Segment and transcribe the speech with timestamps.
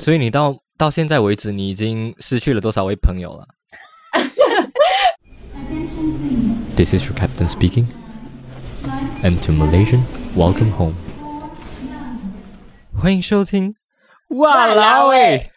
[0.00, 3.48] 所以你到到现在为止，你已经失去了多少位朋友了
[6.76, 7.86] ？This is your captain speaking.
[9.24, 10.04] And to Malaysian,
[10.36, 10.94] welcome home.
[12.96, 13.74] 欢迎收听
[14.28, 15.50] 哇啦喂，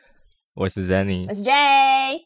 [0.55, 2.25] 我是 Zenny，我是 Jay。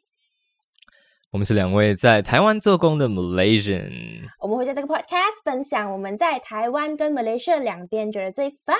[1.31, 8.75] 我们是两位在台湾做工的 Malaysian，我们会在这个 podcast 分享我们在台湾跟 Malaysia 两边觉得最 fun，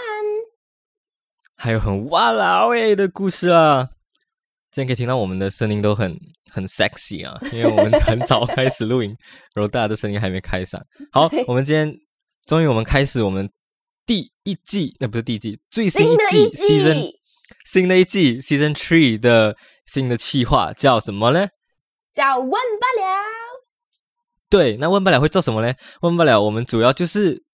[1.55, 3.89] 还有很哇啦喂的故事啊。
[4.71, 6.13] 今天可以听到我们的声音都很
[6.51, 9.15] 很 sexy 啊，因为我们很早开始录音，
[9.55, 10.81] 然后大家的声音还没开上。
[11.13, 11.95] 好，我们今天
[12.45, 13.49] 终于我们开始我们
[14.05, 17.09] 第一季，那不是第一季，最新一季 season
[17.65, 21.47] 新的一季 season three 的新的企划叫什么呢？
[22.13, 23.21] 叫问不了，
[24.49, 25.73] 对，那问不了会做什么呢？
[26.01, 27.44] 问不了，我们主要就是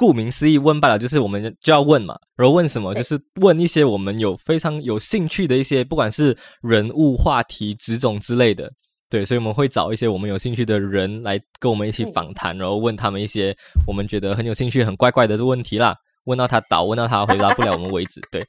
[0.00, 2.18] 顾名思义，问罢了就是我们就要问嘛。
[2.34, 2.94] 然后问什么？
[2.94, 8.66] 就是问一些我们有非常有兴趣的一些，不管是人物、话题、职种之类的。
[9.10, 13.54] 对，所以我们会找一些我们有兴趣的人来跟我们一起访谈，然后问他们一些
[13.86, 15.94] 我们觉得很有兴趣、很怪怪的问题啦。
[16.24, 18.22] 问到他倒，问到他回答不了我们为止。
[18.30, 18.40] 对，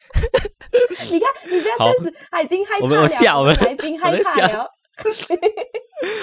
[1.11, 4.65] 你看，你不要这样子，他已经害怕了，我吓我们来宾害怕了。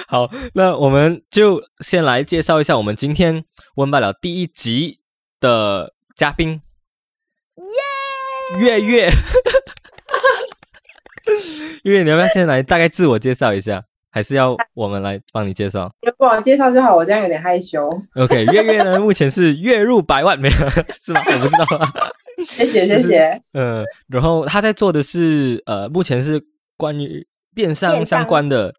[0.07, 3.43] 好，那我们就先来介绍一下我们今天
[3.75, 4.98] 问罢了第一集
[5.39, 6.61] 的嘉宾，
[8.57, 9.09] 耶，月月，
[11.83, 13.85] 月月，你要不要先来大概自我介绍一下？
[14.11, 15.91] 还是要我们来帮你介绍？
[16.01, 17.87] 你帮我介绍就好，我这样有点害羞。
[18.15, 20.55] OK，月月呢，目前是月入百万，没有
[20.99, 21.21] 是吗？
[21.27, 21.67] 我不知道。
[22.47, 23.39] 谢谢谢谢。
[23.53, 26.43] 嗯，然后他在做的是呃，目前是
[26.75, 28.73] 关于电商相关的，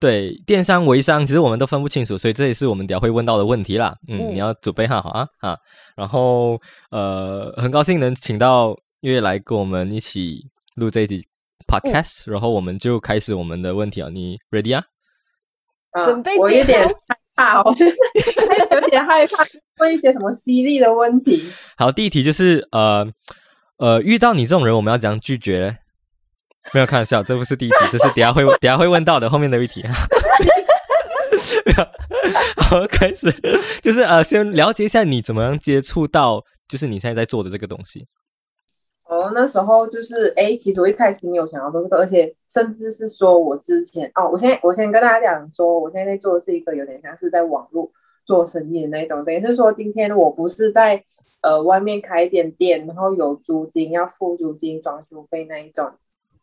[0.00, 3.96] 对电商微商，其实我们都分不清楚，所以这也是我们等下会问到的问题啦。
[4.08, 5.58] 嗯，你要准备好啊啊。
[5.96, 10.44] 然后呃，很高兴能请到月月来跟我们一起
[10.76, 11.22] 录这一集。
[11.70, 14.82] Podcast，然后我们就开始我们的问题啊，你 ready 啊？
[16.02, 16.34] 准备。
[16.40, 19.44] 我 有点害怕，我现在有点害怕
[19.80, 21.44] 问一些什么犀利的问题。
[21.76, 23.06] 好，第一题就是呃
[23.76, 25.76] 呃，遇到你这种人，我们要怎样拒绝？
[26.72, 29.82] 没有开玩笑，这不是第一题，这是等下会等下会问到的后面的一题。
[32.56, 33.32] 好，开始
[33.80, 38.06] 就是呃，先了解一下你怎么样接触到，就是你现在在做的这个东西。
[39.04, 47.90] 哦，那时候就是哎，其实我一开始没有想要做这个，而且甚至是说我之前哦，我先我先跟大家讲说，我现在在做的是一个有点像是在网络
[48.26, 51.02] 做生意的那种，等于是说今天我不是在
[51.40, 55.92] 呃外面开一间店，然后有租金要付租金、装修费那一种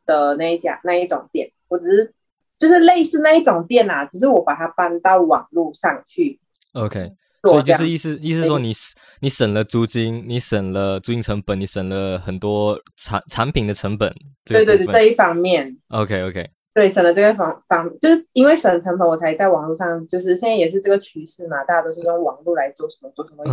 [0.06, 2.14] 的那一家那一种店，我只是
[2.58, 6.40] 就是类似那一种店啊，只是我把它搬到网络上去。
[6.74, 7.12] OK。
[7.44, 8.74] 所以就是意思意思说，你
[9.22, 14.12] 你省了租金，你省了租金成本，你省了很多产产品的成本。
[14.44, 15.72] 对对对，这一方面。
[15.90, 16.50] OK OK。
[16.74, 23.46] 对，省了这个方方，就是因为省成本，我才在网络上，就是现在也是这个趋势嘛，大家都是用网络来做什么做什么，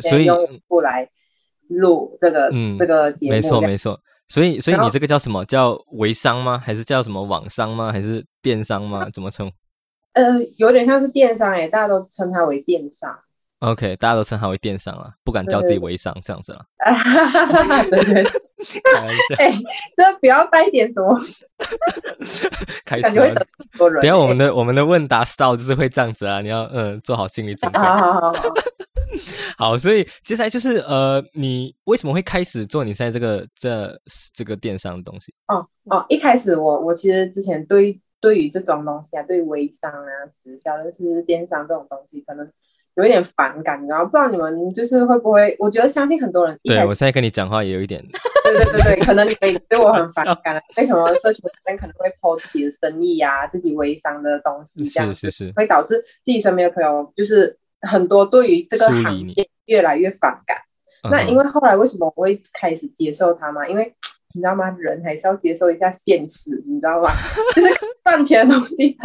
[0.00, 1.10] 所以用不来
[1.66, 3.32] 录这个这个节目。
[3.32, 6.58] 没错没错，所以所以你这个叫什么叫微商吗？
[6.58, 7.92] 还是叫什么网商吗？
[7.92, 9.08] 还是电商吗？
[9.12, 9.50] 怎么称？
[10.14, 13.16] 呃，有点像是电商哎，大家都称它为电商。
[13.60, 16.64] OK，大家都称它为电商了，不敢叫自己微商这样子了。
[17.90, 18.24] 对对，
[19.38, 19.52] 哎，
[19.96, 21.20] 这不要带点什么，
[22.84, 23.02] 开始。
[23.78, 27.78] 等下我们的我们的问答 style 就是会这样子啊，你要嗯做好心理准备。
[27.78, 28.54] 好好好好。
[29.56, 34.00] 好，所以接下来就是呃，你为什么会开始做你现在这个这
[34.32, 35.32] 这个电商的东西？
[35.48, 42.50] 哦哦，一开始我我其实之前对对于这种东西啊，对微商啊、直销就是电商这种东西，可能。
[42.96, 45.56] 有一点反感，然后不知道你们就是会不会？
[45.58, 46.58] 我觉得相信很多人。
[46.62, 48.00] 对我现在跟你讲话也有一点。
[48.44, 50.62] 对对对对，可能你们对我很反感。
[50.76, 60.58] 为什么社群里面可能会抛自己的生意啊、自己微商的东西，这样是是是，会导致自己身边的朋友就是很多对于这个行业越来越反感。
[61.10, 63.66] 那因为后来为什么我会开始接受它嘛？
[63.66, 63.92] 因为
[64.34, 64.70] 你知道吗？
[64.78, 67.10] 人还是要接受一下现实，你知道吗？
[67.56, 67.68] 就是
[68.04, 68.96] 赚钱的东西。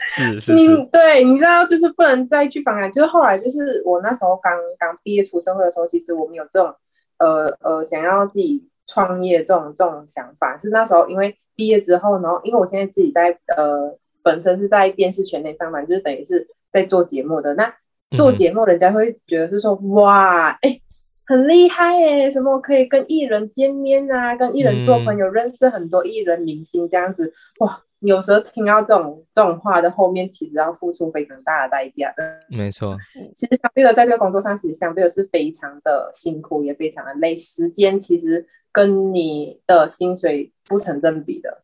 [0.00, 2.90] 是是，你对，你知道，就是不能再去反感。
[2.92, 6.74] 就是后来，就是我那时候刚刚毕业出社会的时候，其实我们有这种
[7.18, 10.58] 呃呃想要自己创业这种这种想法。
[10.62, 17.54] 是那时候因为毕业之后，然后因为我现在自己在呃本身是在电视圈内上班，就是等于是在做节目的。
[17.54, 17.74] 那
[18.16, 20.80] 做节目，人家会觉得是说哇，哎，
[21.26, 27.82] 很厉害耶，什么可以跟艺人见面啊，跟艺人做朋友，认识很多艺人明星这样子，哇！
[28.00, 32.22] 有时候听到这种这种话的后面，其实要付出非常大的代价的。
[32.50, 32.94] 没错，
[33.34, 41.62] 其实相对的，在这个工作上，其实相对的是非常的辛苦，也非常的累，时间其实跟你的薪水不成正比的。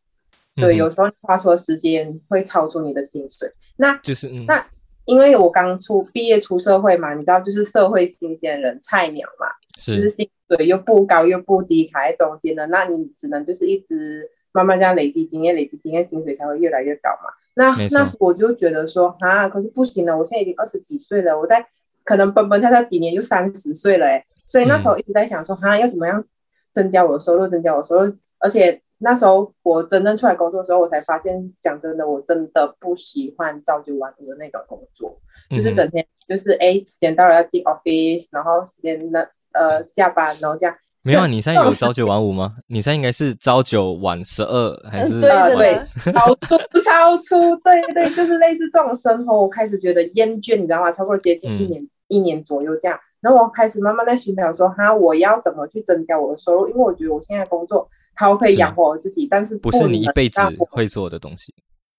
[0.55, 3.47] 对，有时候花出的时间会超出你的薪水。
[3.77, 4.65] 那就是那，
[5.05, 9.47] 因为我刚出毕业出社会嘛，你知道，就是社会新鲜人、菜鸟嘛，
[9.77, 14.29] 就是薪水又不高又不低，卡在中间的，那你只能就是一直。
[14.55, 17.31] 慢慢这样累积经验，累积经验，薪水才会越来越高嘛。
[17.55, 21.65] 那那时我就觉得说啊，可是不行了，我现在已经二十几岁了，我在
[22.03, 24.23] 可能蹦蹦跳跳几年就三十岁了哎。
[24.45, 26.23] 所以那时候一直在想说啊，要怎么样
[26.71, 28.15] 增加我的收入，增加我收入。
[28.37, 35.19] 而且那时候我真正出来工作的时候，我才发现，讲真的，我真的不喜欢朝九晚五的那种工作，
[35.49, 40.75] 就是整天就是哎，时间到了要进 office，然后时间呢呃下班，然后这样。
[41.05, 42.55] 没有，你现在有朝九晚五吗？
[42.67, 45.19] 你现在应该是朝九晚十二还是？
[45.19, 50.89] 对对对，超出超出， 对对，就是类似这种生活，我开始觉得厌倦，你知道吗？
[50.93, 56.69] 超过接近一年一年左右这样，然后我开始慢慢在寻找说，哈，我要怎么去增加我的收入？
[56.69, 61.53] 因为我觉得我现在工作，它可以养活我自己，但是不是你一辈子会做的东西。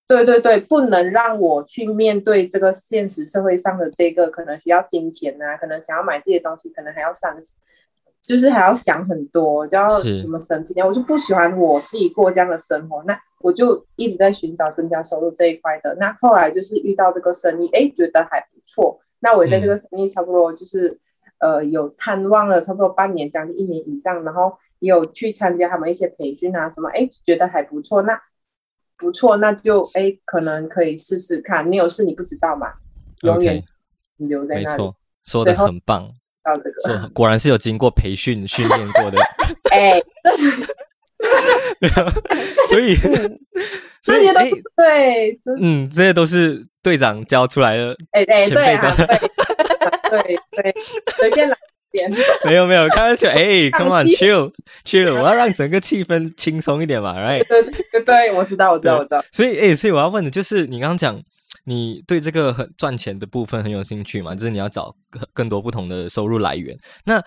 [0.07, 7.35] 对对对，不能让我去面对这个现实社会上的这个可能需要金钱啊，可能想要买这些东西，可能还要三。
[8.21, 13.03] 就是还要想很多，就要什么省钱，我就不喜欢我自己过这样的生活。
[13.03, 15.95] 那我就一直在寻找增加收入这一块的。
[15.99, 18.99] 那后来就是遇到这个生意，哎，觉得还不错。
[19.19, 20.99] 那我在这个生意差不多就是
[21.39, 28.01] 呃有探望了差不多半年，将近一年以上，然后也有去参加他们一些培训啊什么，哎，觉得还不错。
[28.01, 28.19] 那
[28.97, 31.69] 不错，那就哎可能可以试试看。
[31.71, 32.73] 你有事你不知道嘛？
[33.23, 33.63] 永远
[34.17, 34.65] 留在那里。
[34.65, 34.95] 没错，
[35.25, 36.11] 说的很棒。
[36.43, 39.17] 到这个，果然是有经过培训训练过的。
[39.71, 39.99] 哎，
[42.69, 42.95] 所以，
[44.03, 44.33] 所以都
[44.75, 47.97] 对，嗯，这些都是队长教出来的。
[48.11, 48.95] 哎哎，对啊，
[50.11, 50.75] 对对，
[51.17, 51.57] 随便来
[51.95, 52.11] 点。
[52.45, 53.29] 没有没有，开玩笑。
[53.33, 57.47] 哎，Come on，chill，chill，我要让整个气氛轻松一点嘛， right？
[57.47, 59.23] 对对对，我知道，我知道，我知道。
[59.31, 61.21] 所以，哎，所以我要问的就是，你刚刚讲。
[61.67, 64.35] 你对这个很赚钱的部分很有兴趣嘛？
[64.35, 64.95] 就是你要找
[65.33, 66.77] 更多不同的收入来源。
[67.05, 67.19] 那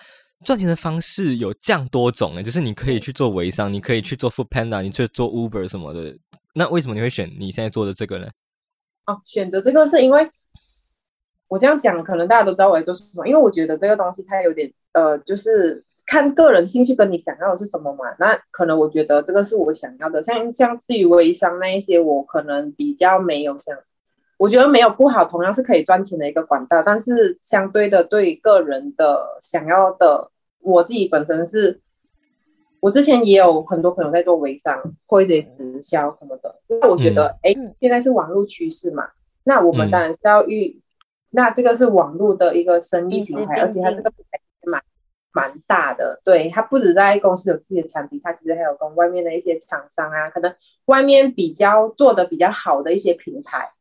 [0.45, 2.41] 赚钱的方式有这样多种呢？
[2.41, 6.15] 就是你可以去做微商，你可以去做 Food Panda，你去做 Uber 什么的。
[6.53, 8.29] 那为什么你会选你现在做的这个呢？
[9.07, 10.25] 哦，选择这个是因为
[11.49, 13.27] 我这样讲，可能大家都知道我在做什么。
[13.27, 18.05] 因为我觉得这个东西它有点呃，就是看个人兴趣跟你想要的是什么嘛。
[18.17, 23.77] 那可能我觉得这个是我想要的，像像至于微商那一些，我可能比较没有想。
[24.37, 26.81] 我觉得没有不好，同样是可以赚钱的一个管道。
[26.81, 30.31] 但是相对的，对个人的想要的，
[30.61, 31.81] 我自己本身是，
[32.79, 36.55] 我之前也有很多朋友在做微商或者直销什么的。
[36.67, 39.09] 那我觉得，哎，现在是网络趋势嘛，
[39.43, 40.79] 那我们当然是要预，
[41.31, 44.81] 那这个是网络的一个生意平台，而且它这个平台蛮
[45.31, 46.19] 蛮大的。
[46.23, 50.53] 对，它不止在公司有自己的产品，它其实还有跟外面的一些厂商啊，可能
[50.85, 53.71] 外面比较做的比较好的一些品牌。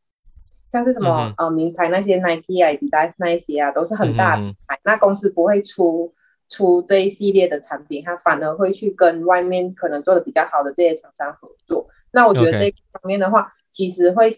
[0.70, 4.78] 像是什么呃名牌那些 Nike 啊、Adidas 那一些啊，都是很大品牌。
[4.84, 6.12] 那公司不会出
[6.50, 11.88] 出这一系列的产品，它反而会去跟外面可能做的比较好的这些厂商合作。
[12.10, 14.30] 那我觉得这方面的话，其实会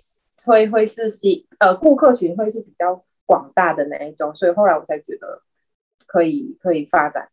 [0.44, 5.42] 会会是吸呃顾客群会是比较广大的那一种，所以后来我才觉得
[6.06, 7.28] 可以可以发展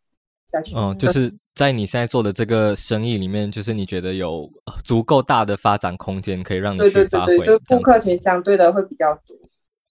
[0.50, 0.74] 下去。
[0.74, 1.32] 哦，就是。
[1.58, 4.48] 在你现在做的这个生意里面，就是你觉得有
[4.84, 7.36] 足够大的发展空间，可以让你去发挥。
[7.44, 9.36] 就顾客群相对的会比较多。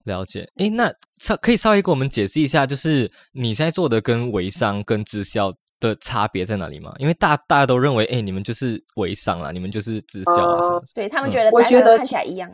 [0.04, 6.94] 了解，诶，那稍可以稍微给我们解释一下，就是你现在做的跟微商跟直销的差别在哪里吗？
[6.98, 10.82] 因为大大家都认为，诶，你们就是微商啦，你们就是直销啊什么。
[10.94, 12.50] 对他们觉得，我觉得看起来一样。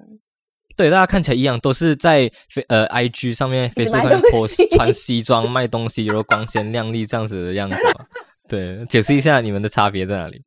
[0.76, 2.30] 对，大家看起来一样，都是在
[2.68, 8.04] 呃 IG 上面、Facebook 上面 post 穿西装卖东西，然后光鲜亮丽这样子的样子嘛。
[8.48, 10.42] 对，解释一下你们的差别在哪里？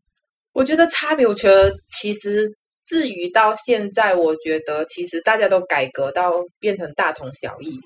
[0.54, 2.52] 我觉得差别，我觉得其实
[2.86, 7.80] 至于到现在，我觉得其实大家都改革到变成大同小异，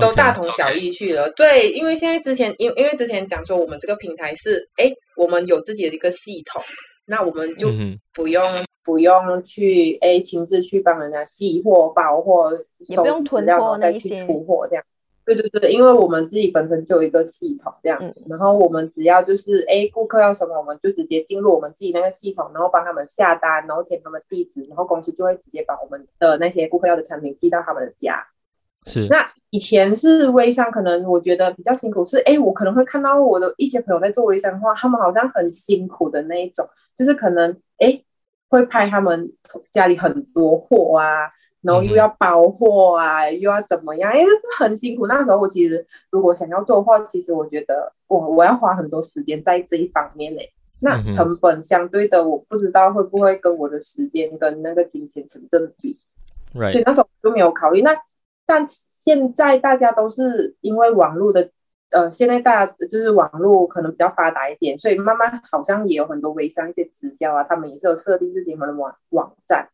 [0.00, 1.30] 都大同小异去了。
[1.32, 6.62] 对，因为现在之前，因因为之前讲说我们这个平台是，哎，我们有自己的一个系统，
[7.10, 7.68] 那我们就
[8.14, 8.42] 不用
[8.84, 14.84] 不用去哎亲自去帮人家寄货、包货，也不用囤货那些出货这样。
[15.22, 17.98] 对对对，因为我们自己本身就有一个系统这样，
[18.28, 28.26] 然后我们只要就是哎，顾客要什么，我们就直接进入我们自己那个系统，然后帮他们下单，然后填他们地址，然后公司就会直接把我们的那些顾客要的产品寄到他们的家。
[28.86, 38.02] 是那以前是微商，可能我觉得比较辛苦是，哎，我可能会看到我的一些朋友在做微商的话，他们好像很辛苦的那一种，就是可能哎
[38.48, 39.32] 会拍他们
[39.70, 41.30] 家里很多货啊。
[41.62, 44.16] 然后又要包货啊，又要怎么样？
[44.16, 45.06] 因为很辛苦。
[45.06, 50.40] 那时候我其实如果想要做的话，其实我觉得我我要花很多时间在这一方面呢。
[50.78, 55.98] 那成本相对的，我不知道会不会跟我的时间跟那个金钱成正比。
[56.72, 57.82] 所以那时候就没有考虑。
[57.82, 57.94] 那
[58.50, 58.66] 但
[59.04, 61.48] 现在大家都是因为网络的，
[61.90, 69.68] 呃，现在大家就是网络可能比较发达一点，所以慢慢好像也有很多微商一些直销啊，他们也是有设定自己们的网网站。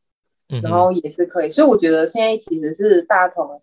[0.63, 3.61] 然后也是可以，所以我觉得现在其实是大同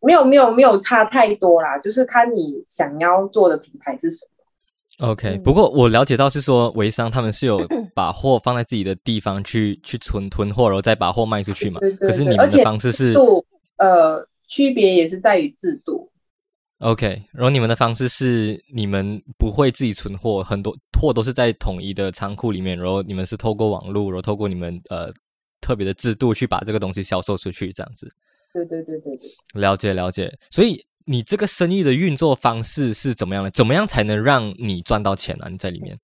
[0.00, 5.10] 没有没有没有差太多啦，就是看你想要做的品牌是什么。
[5.10, 7.60] OK，不过我了解到是说微商他们是有
[7.94, 11.78] 把货放在自己的地方去去存囤货，然后再把货卖出去嘛。
[11.80, 12.08] 对对。
[12.08, 13.44] 可是你们的方式是度
[13.80, 16.08] 呃区别也是在于制度。
[16.78, 25.12] OK，然后你们的方式是你们不会自己存货，很多货都是在统一的仓库里面，然后你们是透过网络，然后透过你们呃。
[25.62, 28.10] 特别的制度去把这个东西销售出去，这样子。
[28.50, 30.34] 对对对对对，了解了解。
[30.50, 33.50] 所以你这个生意的运作方式是怎么样的？
[33.50, 35.48] 怎么样才能让你赚到钱呢？
[35.50, 36.00] 你在里面？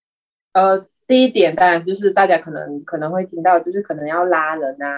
[0.52, 4.88] 呃，第一点当然就是大家可能可能会听到，就是可能要拉人啊，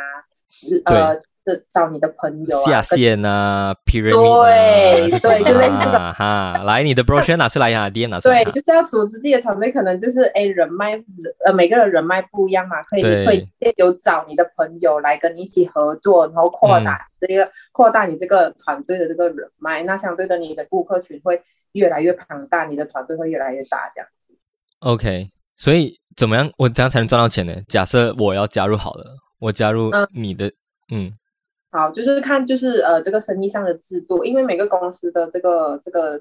[0.87, 1.23] 呃。
[1.71, 5.29] 找你的朋友下线啊，pyramid 对对，就
[5.59, 6.63] 类似这个哈。
[6.65, 8.45] 来，你的 brochure 拿出来呀，DM 拿出来。
[8.45, 10.95] 对，就是要组织自己的团队，可能就是哎，人脉
[11.45, 19.83] 呃，每个人人脉不一样嘛，可以会有找你的朋友来跟你一起合作，然后扩大这个扩大你这个团队的这个人脉。
[19.83, 24.35] 那相对的，你的顾客群会越来越庞大，你的团队会越来越大，这样子。
[24.81, 27.55] OK，所以怎么样，我怎样才能赚到钱呢？
[27.69, 30.51] 假设我要加入好了，我加入你的，
[30.93, 31.13] 嗯。
[31.79, 36.19] 好，就是看就是呃这个生意上的制度，因为每个公司的这个这个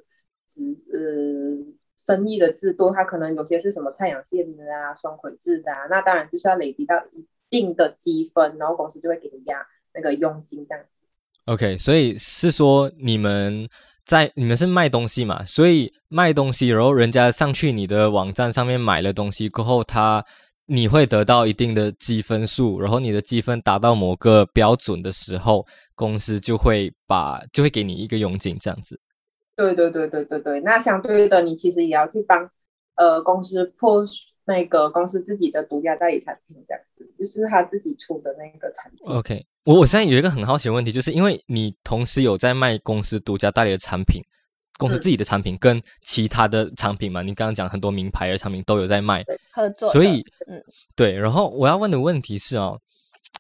[0.48, 11.08] 职呃生意的制度，它可能有些是什么太阳线的啊、双轨制的啊，那当然就是要累积到一定的积分，然后公司就会给你压那个佣金这样子。
[11.46, 13.68] OK，所以是说你们
[14.06, 15.44] 在你们是卖东西嘛？
[15.44, 20.24] 所以卖东西，然后人家上去你的网站上面买了东西过后，他。
[20.70, 29.00] 你会得到一定的积分数，然后你的积分达到某个标准的时候，公司就会把就会给你一个佣金，这样子。
[29.56, 32.48] 对对对对对对，那相对的，你其实也要去帮
[32.96, 39.08] 呃公司 push 那个公司自己的独家代理产品，这样子，就是他自己出的那个产品。
[39.08, 44.22] OK，我我现在有一个很好奇的问题，就是因为你同时有在卖公司独家代理的产品。
[44.78, 50.64] 公司自己的产品跟其他的产品嘛，你刚刚讲很多名牌的产品都有在卖合作，所以嗯
[50.96, 51.14] 对。
[51.14, 52.80] 然后我要问的问题是哦，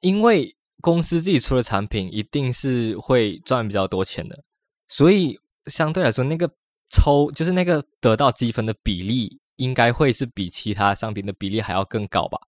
[0.01, 4.43] 因为公司自己出的产品一定是会赚比较多钱的，
[4.87, 6.49] 所以相对来说那个
[6.89, 12.39] 抽就是那个得到积分的比例，应该会是比其他商品的比例还要更高吧？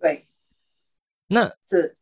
[0.00, 0.24] 对，
[1.26, 1.96] 那是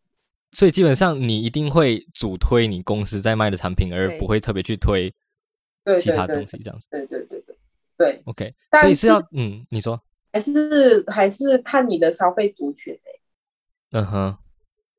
[0.53, 5.13] 所以基本上你一定会主推你公司在卖的产品，而不会特别去推。
[5.99, 7.57] 其他东西这样子，对对对对
[7.97, 10.01] 对，OK，所以是要嗯，你说
[10.33, 13.21] 还是还是看你的消费族群诶，
[13.93, 14.39] 嗯哼，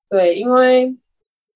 [0.09, 0.95] 对，因为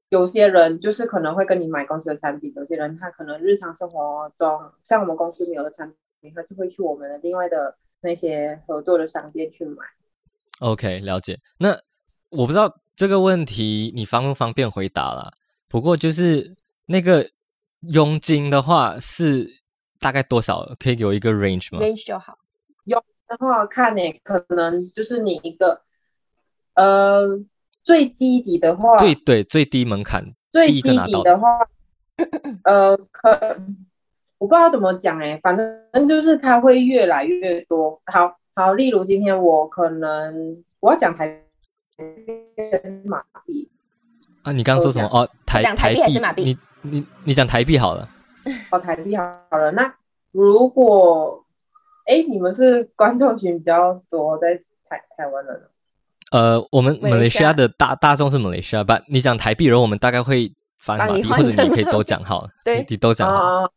[0.10, 5.92] 有些人就是可能会跟你买公司的产品，有些人他可能日常生活中像我们公司没有的产
[6.22, 9.84] 品，他就会去我们的另外的那些合作的商店去买。
[10.60, 11.40] OK，了解。
[11.58, 11.78] 那
[12.30, 15.34] 我不知道这个问题你方不方便回答了，
[15.68, 16.56] 不过就是
[16.86, 17.30] 那个。
[17.92, 19.48] 佣金的话是
[20.00, 20.66] 大概多少？
[20.80, 22.38] 可以给我一个 range 吗？range 就好。
[22.86, 25.82] 佣的话看你可能就是你一个
[26.76, 27.40] 呃
[27.84, 31.60] 最基底的话，最对最低门槛，最基底的话，
[32.66, 33.30] 呃，可
[34.38, 38.02] 我不知道怎么讲哎，反正就是它会越来越多。
[38.06, 41.42] 好好，例如今天我可能我要讲台
[43.04, 43.70] 马币
[44.44, 45.08] 啊，你刚刚说什么？
[45.10, 46.58] 哦，台台币还是马币？
[46.92, 48.08] 你你讲台币好了，
[48.72, 49.72] 哦，台币好了。
[49.72, 49.94] 那
[50.32, 51.44] 如果
[52.06, 54.56] 哎，你们是观众群比较多在
[54.88, 55.70] 台台湾的？
[56.32, 63.70] 呃，我们马来西亚的大大众是马来西亚，吧，你讲台币，然后我们大概会翻马币，或者你可以都讲好了，对，你都讲好。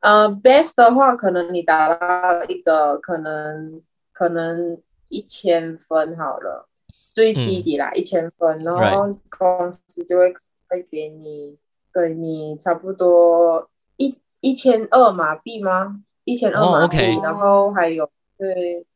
[0.00, 3.82] 呃，best 的话，可能你达到一个可能
[4.12, 6.68] 可能一千分好了，
[7.12, 10.32] 最基底啦，一千分，然后公司就会
[10.68, 11.58] 会给你。
[11.92, 16.02] 对你差不多一一千二马币吗？
[16.24, 18.86] 一千二马币，然后还有对，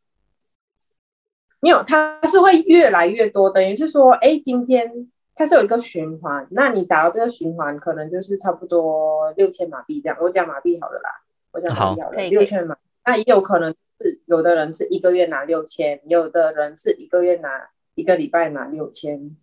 [1.61, 3.51] 没有，它是会越来越多。
[3.51, 10.17] 等于是说，哎，今天它是有一个循环，那你达到这个循环，可能就是差不多六千马币这样。
[10.21, 11.11] 我讲马币好了啦，
[11.53, 12.77] 我讲马币好了，六千马。
[13.05, 17.49] 那也有可能是有的人是一个月拿六千，有的人是一个月拿
[17.95, 19.37] 一个礼拜拿六千。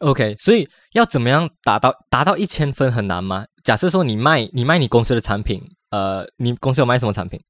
[0.00, 3.46] OK，所以要怎么样达到达到一千分很难吗？
[3.64, 7.40] 假设说你卖你卖你公司的产品，呃，你公司有卖什么产品？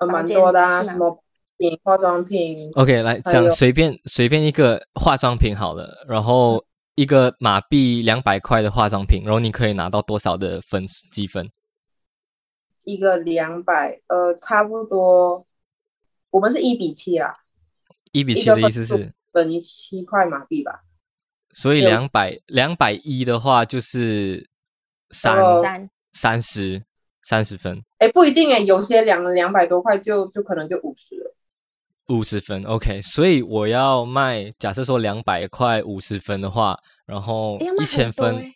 [0.00, 1.22] 呃，蛮多的啊，什么
[1.58, 2.70] 品化妆品。
[2.74, 6.64] OK，来讲随便随便一个化妆品好了，然后
[6.94, 11.50] 一个马币两百块的化妆品，然后你可以拿到多少的分积分？
[12.84, 15.46] 一个两百，呃，差不多，
[16.30, 17.36] 我们是一比七啦。
[18.12, 20.84] 一比七的意思是等于七块马币吧？
[21.56, 24.46] 所以两百两百一的话就是
[25.10, 25.34] 三
[26.12, 26.82] 三十
[27.22, 27.82] 三十分。
[27.96, 31.34] 哎，不一定哎，有些两两百多块就就可能就五十了。
[32.08, 33.00] 五十分，OK。
[33.00, 38.52] 所以我要卖，假设说两百块五十分的话，然后一千分，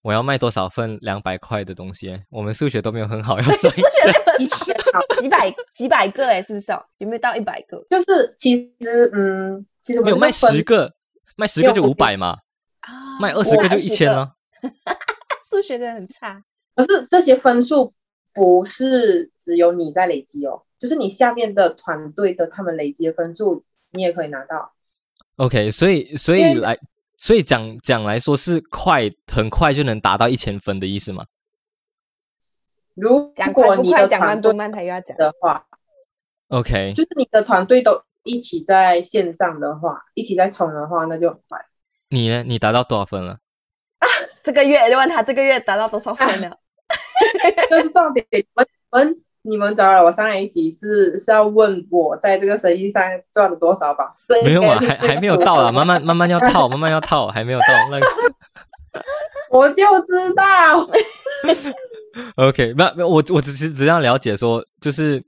[0.00, 2.18] 我要卖多少份两百块的东西？
[2.30, 3.70] 我们数学都没有很好，要算
[5.20, 6.72] 几百几百个哎，是不是？
[6.72, 7.84] 哦有没有到一百个？
[7.90, 10.90] 就是其实嗯，其实没有卖十个。
[11.36, 12.38] 卖十个就五百嘛，
[13.20, 14.34] 卖二十个就一千了。
[15.48, 16.44] 数学的很差，
[16.76, 17.92] 可是这些分数
[18.32, 24.72] 不是只有你在累积哦，就是你下面的团队的他们累积的分数，你也可以拿到。
[25.36, 26.78] OK，所以所以来，
[27.16, 31.26] 所以讲讲来说是快，很快就能达到一千分的意思吗？
[32.94, 35.66] 如果你的团队他又要讲的话
[36.48, 38.02] ，OK，就是你的团队都。
[38.22, 41.58] 一起在线上的话，一起在冲的话，那就很快。
[42.10, 42.42] 你呢？
[42.42, 43.32] 你达到多少分了？
[43.98, 44.06] 啊
[44.42, 46.56] 这个月就问他这个月达到多少分了？
[47.70, 48.26] 这是重点。
[48.90, 54.14] 我们你们找了我上一集是是要问我在这个生意上赚了多少吧？
[54.44, 58.06] 没有啊，还还没有到啊，慢慢慢慢要套，慢慢要套，还没有到那个。
[59.50, 60.88] 我就知道。
[62.36, 65.22] OK，那我我只是只要了解说，就是。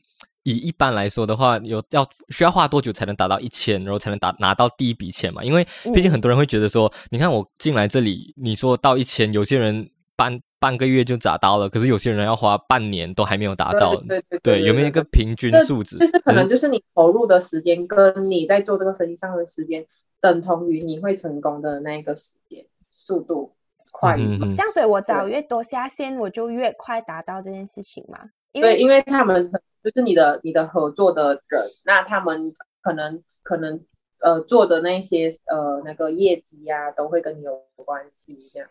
[0.44, 5.42] 以一般来说的话，有要需要花多久才能达到一千，然后才能达拿到第一笔钱嘛？
[5.44, 13.94] 因为毕竟很多人会觉得说，你看我进来这里，你说到一千，有些人半半个月就达到了，可是有些人要花半年都还没有达到。
[14.08, 15.96] 对对对，有没有一个平均数值？
[15.98, 19.84] 就是可能就是你投入的时间跟你在做这个生意上的时间
[20.20, 23.52] 等同于你会成功的那一个时间速度
[23.92, 24.16] 快。
[24.18, 28.18] 嗯这样，所以我找越多下线，我就越快达到这件事情嘛。
[28.52, 29.50] 对，因为他们。
[29.84, 33.84] 就是你的你的合作的人，那他们可能可能
[34.20, 38.68] 呃做的那些呃那个业绩呀，都会跟你有关系这样。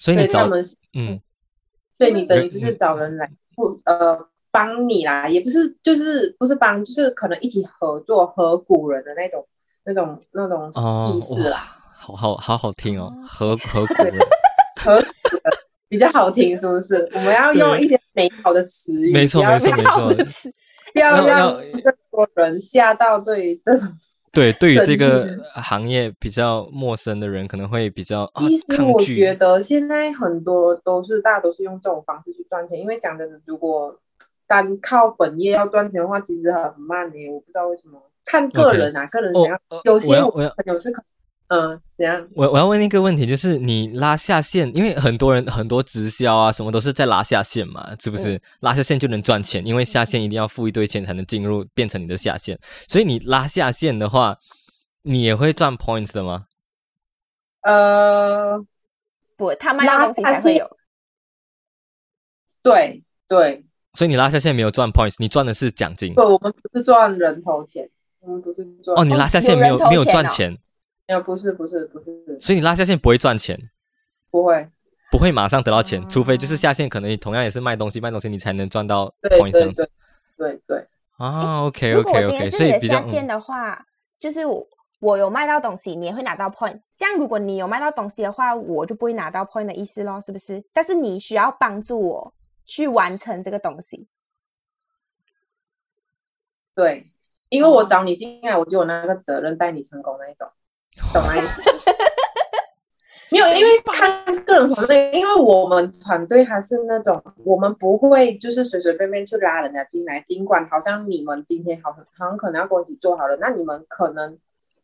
[0.00, 0.48] 所以你找
[0.94, 1.20] 嗯，
[1.96, 4.18] 对你等于就是找人来不呃
[4.50, 9.46] 帮你啦，也不是就是不是帮，就是可能一起合作合股人的那种
[9.84, 10.72] 那种那种
[11.14, 11.58] 意思啦。
[11.96, 14.18] 好好好好听哦，合合股人，
[14.82, 15.00] 合
[15.88, 17.08] 比较好听，是不是？
[17.14, 17.98] 我们要用一些。
[18.14, 20.12] 美好的词语，没错没错没错，
[20.92, 23.16] 不要让更多人吓到。
[23.22, 23.88] 对这种，
[24.32, 33.96] 对对于这个行业比较陌生的人，可能会比较其实我觉得现在很多都是大家都是用这种方式去赚钱，因为讲真的，如果
[34.48, 37.16] 单靠本业要赚钱的话，其实很慢的。
[37.30, 39.56] 我不知道为什么，看个人啊，个人怎样。
[39.84, 41.00] 有些我朋友是可。
[41.48, 42.28] 嗯，怎样？
[42.34, 48.38] 我我要问一个问题，就是你拉下线，因为很多人很多直销啊，什么都是在拉下线嘛，是不是？
[48.60, 54.36] 拉下线就能赚钱，因为下线一定要付一堆钱才能进入变成你的下线，所以你拉下线的话，
[55.02, 56.44] 你也会赚 points 的吗？
[57.62, 58.62] 呃，
[59.36, 60.76] 不，他卖东西才会有。
[62.62, 66.12] 对对，所以你拉下线没有赚 points，你赚的是奖金。
[66.12, 67.88] 不，我们不是赚人头钱，
[68.20, 68.98] 我们不是赚。
[68.98, 70.54] 哦，你拉下线没有没有赚钱。
[71.08, 72.38] 没有，不是，不是，不是。
[72.38, 73.58] 所以你拉下线不会赚钱，
[74.30, 74.68] 不会，
[75.10, 79.12] 不会马上得到钱，除非就是下线，可能同样也是卖东西，卖东西你才能赚到。
[79.22, 79.88] 对对对
[80.36, 80.86] 对对。
[81.16, 83.86] 啊，OK OK OK，所以比较下线的话，
[84.20, 84.68] 就是我
[85.00, 86.78] 我有卖到东西，你也会拿到 point。
[86.98, 90.62] 这样如果你有卖到东西的话，我就不会拿到 point 的意思咯，是不是？
[90.74, 92.34] 但是你需要帮助我
[92.66, 94.06] 去完成这个东西。
[96.74, 97.10] 对，
[97.48, 100.46] 因为我找你进来，我就有那个责任带你成功那一种。
[101.12, 101.32] 懂吗？
[103.30, 110.18] 没有，因为看个人团队，因为我们团队还是那种，我们不会就是随随便便去拉人家进来。
[110.26, 114.38] 尽管好像你们今天好像好像可能要跟我一起做好了，那你们可能，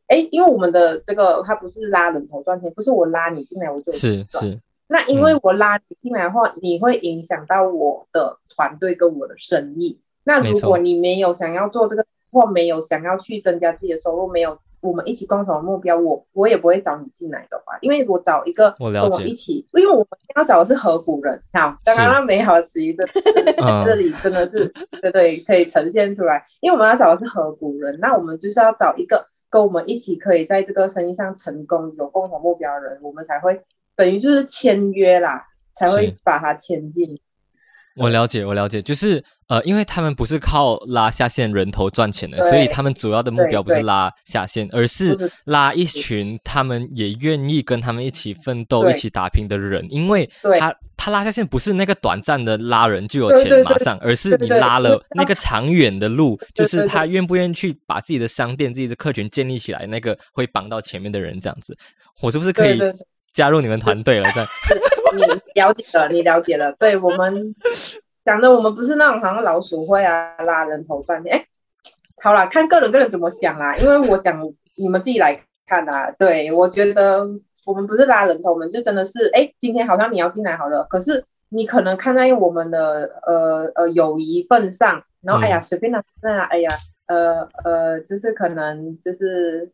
[0.09, 4.59] 哎，因为我们的这个他不是拉人头赚钱，不是我拉你进来我就是是。
[4.89, 9.99] 那因为我拉你进来的话，你会影响到我的团队跟我的生意。
[10.25, 14.59] 那如果你没有想要做这个，或没有想要去增加自己的收入，没有。
[14.85, 21.41] 我们一起共同的目标，我我也不会找你进来的话，因为我找一个跟我一起，因为我们要找的是合股人。
[21.55, 23.03] 好，刚刚那美好的词语这
[23.65, 23.85] 嗯。
[23.87, 24.71] 这里真的是
[25.01, 33.59] 对对可以呈现出来，因为我们要找的是合股人，那我们就是要找一个跟我们一起可以在这个生意上成功、有共同目标的人，我们才会
[33.97, 37.17] 等于就是签约啦，才会把它签进。
[37.97, 49.87] 我了解，我了解，就是呃，因为他们不是靠拉下线人头赚钱的，所以他们主要的目标不是拉下线，而是拉一群他们也愿意跟他们一起奋斗、一起打拼的人。
[49.91, 50.29] 因为
[50.59, 61.77] 他他拉下线不是那个短暂的拉人就有钱马上，而是你拉了那个长远的路，就是他愿不愿意去把自己的商店、自己的客群建立起来，那个会帮到前面的人这样子。
[62.21, 62.79] 我是不是可以
[63.35, 64.29] 加入你们团队了？
[64.33, 64.47] 在
[65.15, 65.23] 你
[65.55, 66.73] 了解了，你了解了。
[66.79, 67.55] 对我们
[68.25, 71.33] 讲的，我们不是那种好像老鼠会啊，拉人头赚钱。
[71.33, 71.47] 哎，
[72.23, 73.77] 好啦，看个人个人怎么想啦。
[73.77, 74.41] 因为我讲
[74.77, 76.11] 你们自己来看啦。
[76.19, 77.29] 对我觉得
[77.67, 86.71] 我们不是拉人头，我们就真的是，哎，今天好像你要进来好了，可是你可能看在我们的呃呃友谊份上，然后哎呀嗯随便拿那哎呀
[87.07, 89.71] 呃呃，就是可能就是。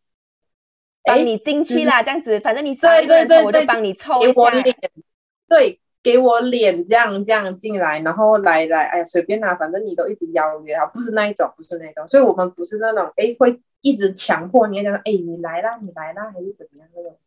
[1.03, 4.33] 哎帮你进去啦，这样子，反正你对少一个人头，对对对我就帮你凑一下。
[4.33, 4.75] 给我脸，
[5.49, 17.17] 对，给我脸这样这样进来，然后来来，哎呀，随便啦，反正你都一直邀约啊，不是那一种，不是那一种，所以我们不是那种，哎，会一直强迫你，讲，哎，你来啦，你来啦，还是怎么样那种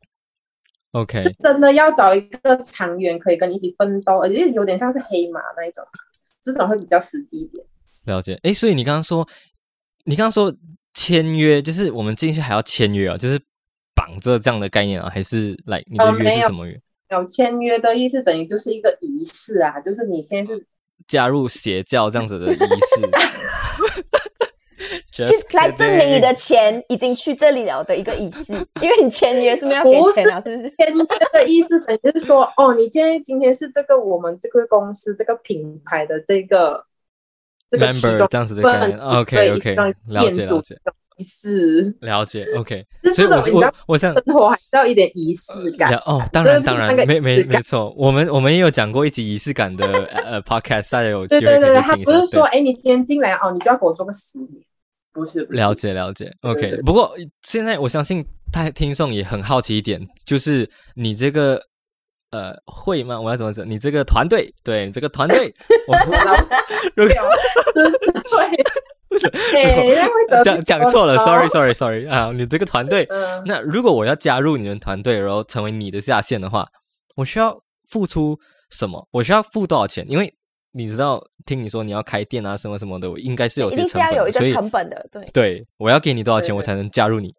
[0.92, 5.84] ，OK，是真的要找一个长远可以跟你一起奋斗，而且有点像是黑马那一种，
[6.42, 7.66] 这种会比较实际一点。
[8.04, 8.38] 了解。
[8.44, 9.26] 诶，所以你刚刚说，
[10.04, 10.54] 你刚刚说
[10.92, 13.40] 签约，就是我们进去还要签约啊，就是
[13.94, 16.80] 绑着这样的概念啊，还是来你的约是什么约？
[17.10, 20.66] 有签约的意思等于就是一个仪式啊，就是你现在是
[21.06, 22.66] 加入邪教这样子的仪式。
[25.12, 28.52] 去 Just 来证明你的钱已经去这里了的一个仪式，
[28.82, 30.70] 因为你签约是没有给不是钱啊，是不是？
[30.70, 36.84] 签约的意思等于是说，哦，你今天今天是这个我们这个公司这个品牌的这个
[37.70, 38.98] 这个其 member 中这样子的概念。
[38.98, 42.84] OK 对 OK，了解了解的仪式，了解 OK。
[43.14, 45.98] 所以我我我想生活还是要一点仪式感了。
[46.06, 49.86] 哦，当然当然，没没没错，我们我们也有讲过一集仪式感的
[50.24, 51.96] 呃 podcast，大家有机会可以对对对，他。
[51.96, 54.62] 不是说，哎，你今天进来哦，你就要给我做个十年，
[55.12, 55.40] 不是？
[55.50, 56.82] 了解了解，OK 对。
[56.82, 61.60] 不过现在我相信他听众也很好奇一点，就是你这个
[62.30, 63.20] 呃会吗？
[63.20, 63.68] 我要怎么讲？
[63.68, 65.54] 你这个团队，对你这个团队，
[65.86, 66.54] 我 老师
[66.96, 67.14] 如果
[67.74, 68.64] 对，
[70.44, 76.66] 讲讲错了哦，sorry sorry sorry 啊，你这个团队，嗯，那如果我要加入你们团队，然后成为你的下线的话，
[77.16, 78.38] 我需要付出
[78.70, 79.08] 什么？
[79.10, 80.04] 我需要付多少钱？
[80.08, 80.34] 因为
[80.72, 85.30] 你知道，听你说你要开店啊，什么什么的，我应该是有些一定是成本的，要有一个所以成本的，对。
[85.32, 87.34] 对我要给你多少钱，我才能加入你？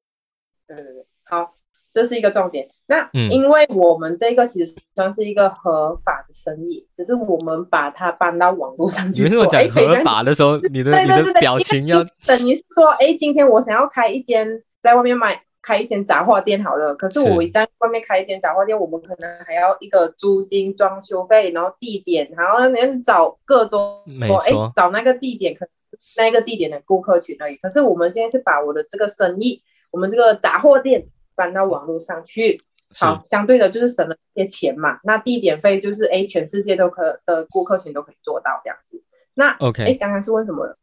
[0.67, 1.55] 对对对，好，
[1.93, 2.67] 这是一个重点。
[2.87, 9.23] 那嗯因为我们这个其实算是一个合法的生意，只是我们把它搬到网络上你去做。
[9.23, 14.47] 为什么讲合法的时候，你的你的表情要等于是说，哎，今天我想要开一间
[14.81, 25.69] 在外面买开一间杂货店好了，可是是我在外面开一间杂货店，我们可能还要一个租金、装修费，然后地点，然后你要找各多，没哎错，找那个地点，可能
[26.17, 27.55] 那个地点的顾客群而已。
[27.55, 31.03] 可是我们现在是把我的这个生意，我们这个杂货店
[31.35, 32.63] 搬到网络上去，是
[32.99, 34.99] 好，相对的就是省了一些钱嘛。
[35.03, 39.01] 那地点费就是哎，全世界都可的顾客群都可以做到这样子。
[39.33, 40.75] 那 OK 哎，刚刚是问什么？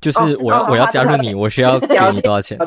[0.00, 2.58] 就是哦我我要加入你，我需要给你多少钱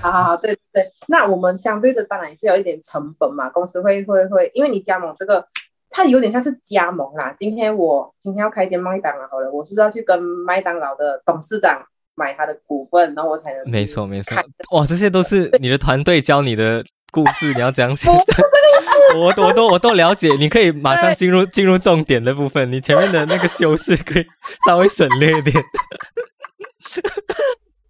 [0.00, 0.92] 好好好，对对对。
[1.08, 5.46] 那我们相对的当然也是有一点成本嘛，公司会会会，因为你加盟这个，
[5.90, 7.36] 它有点像是加盟啦。
[7.38, 14.34] 今天我今天要开一间麦当劳好了，我是不是要去跟麦当劳的董事长买他的股份，然后我才能没错没错。
[14.72, 16.82] 哇，这些都是你的团队教你的
[17.16, 19.18] 故事，你要怎样写不？
[19.18, 24.26] 我 我都我都了解，你可以马上进入进入重点的部分，你前面的那个修饰可以
[24.66, 25.54] 稍微省略一点。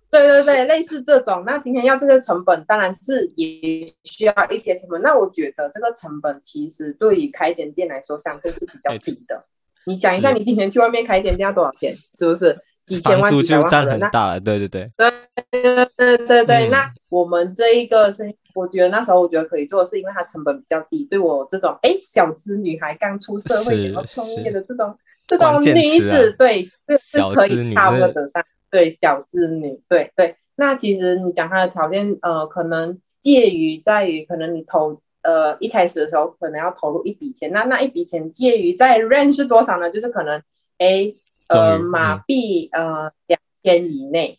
[0.09, 1.43] 对对对，类似这种。
[1.45, 5.03] 那今天要这个成本，当然是也需要一些成本。
[5.03, 9.45] 那我觉得这个成本其实对于开一间店来说，相对是比较低的。
[9.87, 11.95] 你想一下，你今天去外面开一间店要多少钱？
[12.17, 15.11] 是不是几千万、就占很大了，对对对，对
[15.51, 21.05] 对对对那我们这一个是，我觉得那时候我觉得可以做，是因为它成本比较低。
[21.05, 24.97] 对我这种哎小资女孩刚出社会是想要创业的这种
[25.27, 28.45] 这种女子，对，是是可以资女 cover 这得上。
[28.71, 30.37] 对，小资女，对对。
[30.57, 39.91] 那其实你讲她的条件，呃，可能介于在于，可能你投呃一开始的时候可能要投入一笔钱，那那一笔钱介于在 range 是多少呢？
[39.91, 40.43] 就是可能
[40.79, 41.13] 哎
[41.49, 44.39] 呃马嗯币呃两千以内，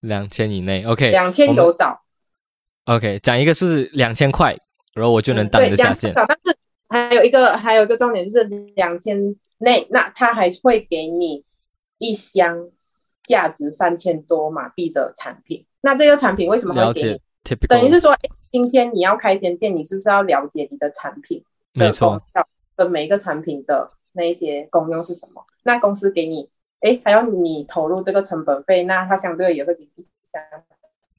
[0.00, 2.00] 两千以内，OK，两千有找。
[2.84, 4.56] OK，讲一个数字两千块，
[4.94, 6.12] 然后我就能当对得下线。
[6.14, 6.56] 但是
[6.88, 11.44] 还有一个还有一个重点就是两千内，那他还会给你
[11.98, 12.70] 一箱
[13.24, 15.64] 价值三千多马币的产品。
[15.82, 18.16] 那这个产品为什么了解会给你？，typical，等于是说，
[18.50, 21.38] 今天你要开一间店，你是不是要了解你的产品
[21.74, 25.44] 的没错功，效跟每一个产品的那一些功用是什么？
[25.62, 26.48] 那公司给你，
[26.80, 30.42] 哎，还要你投入这个成本费，那它相对也会给你一箱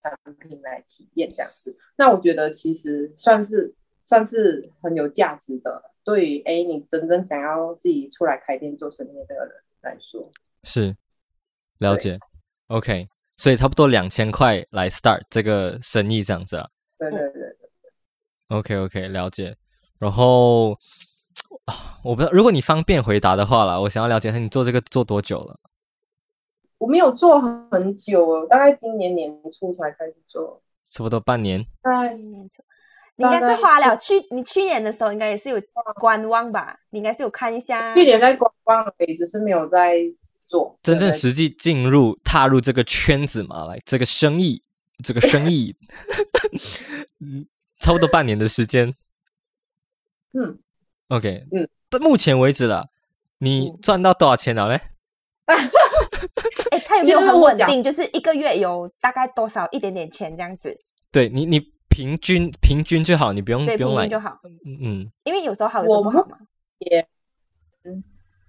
[0.01, 1.77] 产品来体验这样子。
[1.95, 3.73] 那我觉得其实算是
[4.05, 10.31] 算是很有价值的，对于哎你真正想要自己出来开店做生意的这个人来说，
[10.63, 10.95] 是
[11.77, 12.17] 了解。
[12.67, 16.69] OK，所以差不多两千块来 start 这个生意这样子啊。
[16.97, 17.55] 对对对对。
[18.47, 19.55] OK OK，了解。
[19.99, 20.75] 然后
[21.71, 25.59] 啊，我不知道，如果你方便回答的话啦，我想要了解一下你做这个做多久了？
[26.77, 27.39] 我没有做
[27.71, 31.65] 很久哦，大概今年年初才开始做，差不多半年。
[31.81, 32.63] 半年初
[33.17, 35.61] 你应该是花了去你去年的时候应该也是有
[35.99, 36.79] 观望吧？
[36.89, 37.93] 你应该是有看一下。
[37.93, 39.99] 去年在观望而已，只是没有在
[40.47, 44.63] 做真正实际进入踏入这个圈子嘛，来这个生意，
[45.03, 45.75] 这个生意，
[47.21, 47.45] 嗯，
[47.77, 48.95] 差不多半年的时间。
[50.33, 50.57] 嗯，
[51.11, 52.87] OK，嗯，到目前为止了，
[53.39, 54.79] 你嗯赚到多少钱了嘞？
[55.45, 55.69] 哎，
[56.85, 57.83] 他有没有很稳定？
[57.83, 60.79] 就是一个月有大概多少一点点钱这样子？
[61.11, 64.39] 对你，你平均平均就好，你不用对，不用来就好。
[64.65, 66.37] 嗯嗯，因为有时候好，有时候我不好嘛。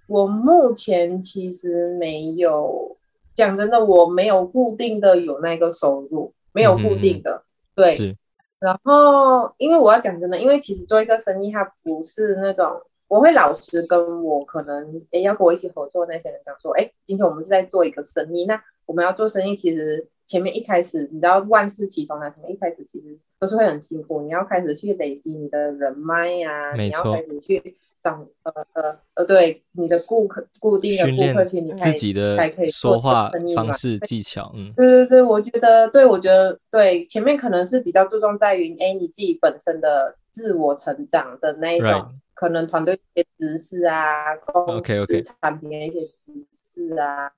[0.07, 2.97] 我目前其实没有，
[3.35, 7.45] 讲真的，我没有固定的有那个收入，没有固定的，
[7.75, 8.17] 对。
[8.63, 47.31] 是然后，因为我要讲真的，因为其实做一个生意，它不是那种我会老实跟我可能诶要跟我一起合作那些人讲说，哎，今天我们是在做一个生意，那我们要做生意，其实前面一开始你知道万事起头难，什么一开始其实都是会很辛苦，你要开始去累积你的人脉呀、你要开始去长呃呃呃，对你的顾客固定的顾客群，你才自己的才可以说话方式技巧，嗯，对对对，我觉得，对我觉得，对前面可能是比较注重在于，哎，你自己本身的自我成长的那一种 Right 可能团队一些知识啊，OK，OK 产品的一些知识啊，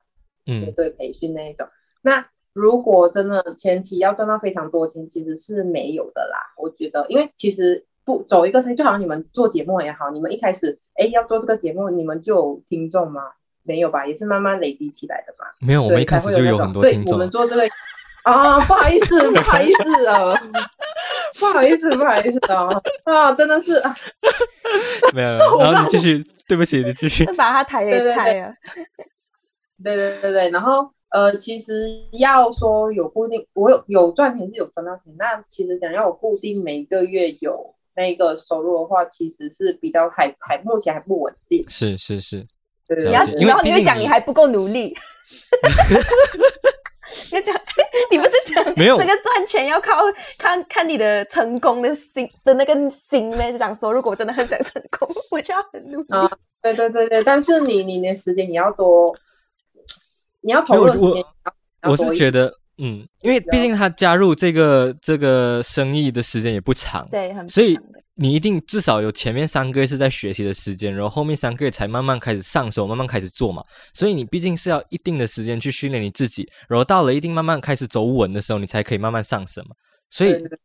[0.47, 1.67] 嗯，对培训那一种。
[2.01, 6.39] 那如果真的前期要赚到非常多钱，其实是没有的啦。
[6.57, 13.23] 我觉得，因为其实不走一个声音，就好像你们做节目也好，你们一开始哎要做这个节目，你们就有听众吗？
[13.63, 15.47] 没有吧，也是慢慢累积起来的嘛。
[15.61, 17.15] 没有，我们一开始就有很多听众。
[17.15, 17.63] 我们，做这个
[18.25, 20.39] 啊， 不好意思，不好意思哦，
[21.41, 22.69] 不好意思，不好意思啊，
[23.05, 23.95] 啊，真的是啊，
[25.15, 28.55] 没有，然后你继续，对不起，你继续，把他抬也对对拆了。
[29.83, 31.73] 对对对对，然后呃，其实
[32.13, 42.47] 要说有固定，我有有赚钱是有赚到钱，那其实讲要有固定每个月有那个收入的话，其实是比较还还目前还不稳定，是是是，
[42.87, 44.97] 对对然后你会讲你还不够努力。
[47.31, 47.55] 你讲，
[48.11, 49.93] 你不是讲没有这个赚钱要靠
[50.39, 53.53] 看看你的成功的心的那个心呢？
[53.53, 56.07] 就讲说，如果我真的很想成功，我就要很努力。
[56.09, 56.31] 啊，
[56.63, 59.15] 对对对对，但是你你的时间你要多，
[60.41, 61.25] 你要投入时间
[61.83, 67.79] 我是觉得，嗯，因为毕竟他加入这个这个生意的时间也不长，对，很所以
[68.17, 73.63] 你一定至少有前面三个月是在学习的时间，然后后面三个月才慢慢开始上手，慢慢开始做嘛。
[73.93, 79.71] 所以你毕竟是要一定的时间去训练你自己，然后到了一定慢慢开始走稳的时候，你才可以慢慢上升嘛。
[80.11, 80.59] 所以对对对。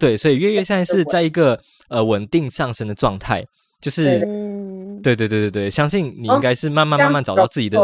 [0.00, 3.44] 对，所以月月现在是在一个呃稳定上升的状态，
[3.82, 7.78] 就是嗯，对对对对对，相信你哦应该是慢慢慢慢找到自己的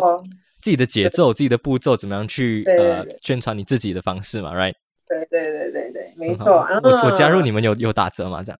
[0.66, 4.74] 自己的节奏、自己的步骤，怎么样去呃宣传你自己的方式嘛，right？
[5.08, 6.66] 对对对对对，没错。
[6.68, 8.42] 然后我我加入你们有有打折吗？
[8.42, 8.58] 这样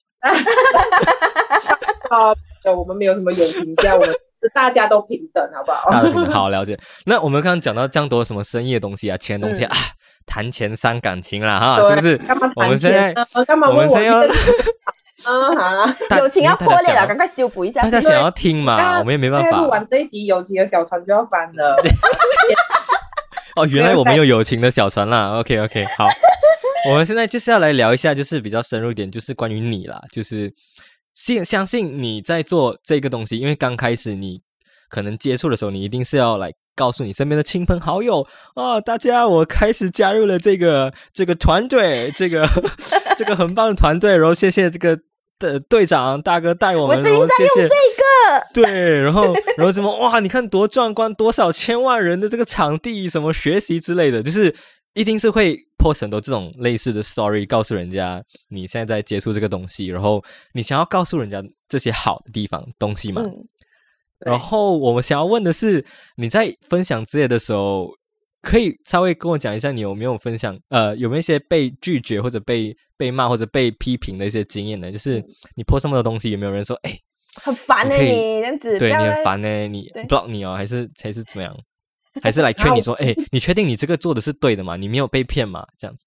[2.08, 4.08] 啊， 对我们没有什么友情价，我们
[4.40, 5.90] 是大家都平等，好不好？
[5.90, 6.78] 大的平等好了解。
[7.06, 9.76] 那我们刚刚讲到这样多什么生意的东西啊，钱的东西啊，
[10.26, 12.20] 谈钱伤感情啦哈，是不是？
[12.54, 13.12] 我们谈现在？
[13.44, 14.22] 干嘛我们问我现在要
[15.16, 16.18] 这个啊哈？
[16.18, 17.80] 友情要破裂了，赶快修补一下。
[17.82, 21.76] 大家想要听嘛，我们也没办现在录完这一集，友情的小船就要翻了。
[23.56, 23.66] 哦。
[23.66, 25.38] 原来我们有友情的小船啦。
[25.38, 26.06] OK OK，好，
[26.90, 30.52] 我们现在就是要来聊一下，就是比较深入一点，就是关于你啦，就是
[31.14, 34.42] 信相信你在做这个东西，因为刚开始你
[34.90, 42.48] 可能接触的时候，你一定是要来告诉你身边的亲朋好友啊，大家我开始加入了这个这个团队，这个
[43.18, 44.96] 这个很棒的团队，然后谢谢这个。
[45.38, 54.56] 的队长大哥带我们，我最近然后谢谢这个， 对，然后然后什么哇，你看多壮观，多少千万人的这个场地，什么学习之类的，就是
[54.94, 63.20] 一定是会 post 很多这种类似的 story，告诉人家你现在在接触这个东西，然后你想要告诉人家这些好的地方东西嘛。
[63.22, 63.30] 嗯，
[64.24, 65.84] 然后我们想要问的是，
[66.16, 67.90] 你在分享之类的时候，
[68.40, 74.90] 可以稍微跟我讲一下，你有没有分享呃，有没有一些被拒绝或者被被骂或者被批评的一些经验呢？
[74.90, 75.22] 就是
[75.54, 76.98] 你 post 这么多东西，有没有人说，哎，
[77.42, 81.54] 很烦呢、你这样子，对你很烦呢、你对 block 你哦，还是还是怎么样？
[82.22, 84.76] 还是来 劝你说，哎，你确定你这个做的是对的吗？
[84.76, 85.66] 你没有被骗吗？
[85.76, 86.06] 这样子。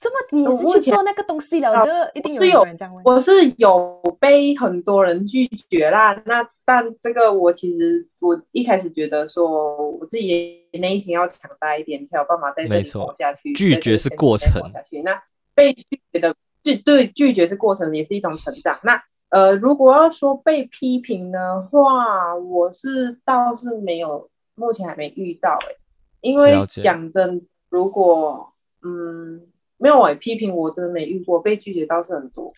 [0.00, 3.04] 这么你是去做那个东西了的，一定有是有人这样问。
[3.04, 13.52] 我是有被很多人拒绝啦，那但这个我其实我一开始觉得说我自己内心要强大一点，才有办法在这里活下去。
[13.52, 15.22] 拒绝是过程活下去那
[15.54, 18.78] 被拒绝的拒对拒绝是过程，也是一种成长。
[18.82, 25.76] 那呃，如果要说被批评的话，我是倒是没有，目前还没遇到哎、
[26.22, 29.42] 因为讲真，如果嗯
[29.80, 32.52] 没有哎、批评我真的没遇过，被拒绝倒是很多。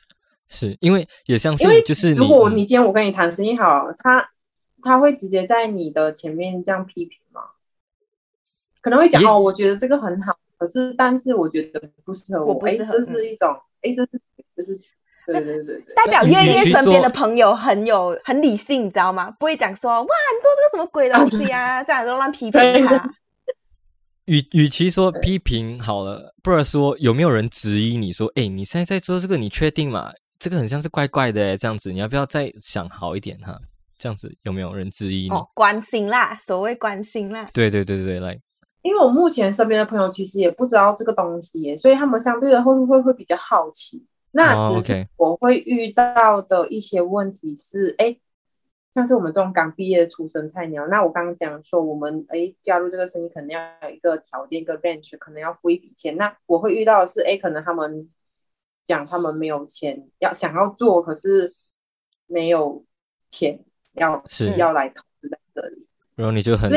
[0.49, 4.29] 是因为也像是因为就是如果嗯你今天我跟你谈生意好，他
[4.83, 7.41] 他会直接在你的前面这样批评吗？
[8.83, 14.21] 可能会讲哦，我觉得这个很好，可是但是我觉得不适合哎，我不适合这是一种哎，这是
[14.57, 14.79] 这是
[15.25, 19.31] 对对对对对，代表与月月身边的朋友很有很理性，你知道吗？
[19.39, 23.15] 不会讲说哇，你做这个什么鬼东西啊， 这样都乱批评他。
[24.33, 30.11] 与与其说批评好了，不如说有没有人质疑你说，哎，你现在在做这个，你确定吗？
[30.39, 33.61] 这个很像是怪怪的诶，这样子，你要不要再想好一点哈？
[33.99, 35.29] 这样子有没有人质疑你？
[35.29, 37.47] 哦，关心啦，所谓关心啦。
[37.53, 38.41] 对对对对对，来，
[38.81, 44.03] 因为我目前身边的朋友其实也不知道这个东西耶，所以他们相对的会会会比较好奇。
[44.31, 48.17] 那哦只是 OK 我会遇到的一些问题是，哎、
[48.95, 56.17] 像是我们这种刚毕业的出生菜鸟，那我刚刚讲说，我们哎加入这个生意可能要有一个条件，一个 range，可能要付一笔钱。
[56.17, 58.11] 那我会遇到的是，哎，可能他们
[58.87, 61.55] 讲他们没有钱，要想要做，可是
[62.27, 62.85] 没有
[63.31, 63.61] 钱
[63.93, 66.71] 要是要来投资在这里，然后你就很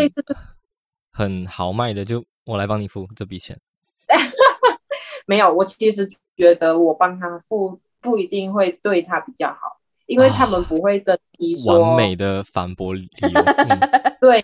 [1.12, 3.60] 很豪迈的，就我来帮你付这笔钱。
[5.28, 9.74] 没有，我其实觉得我帮他付不一定会对他比较好，
[10.06, 13.80] 因为他们不会珍惜说完美的反驳理由，嗯、
[14.22, 14.44] 对，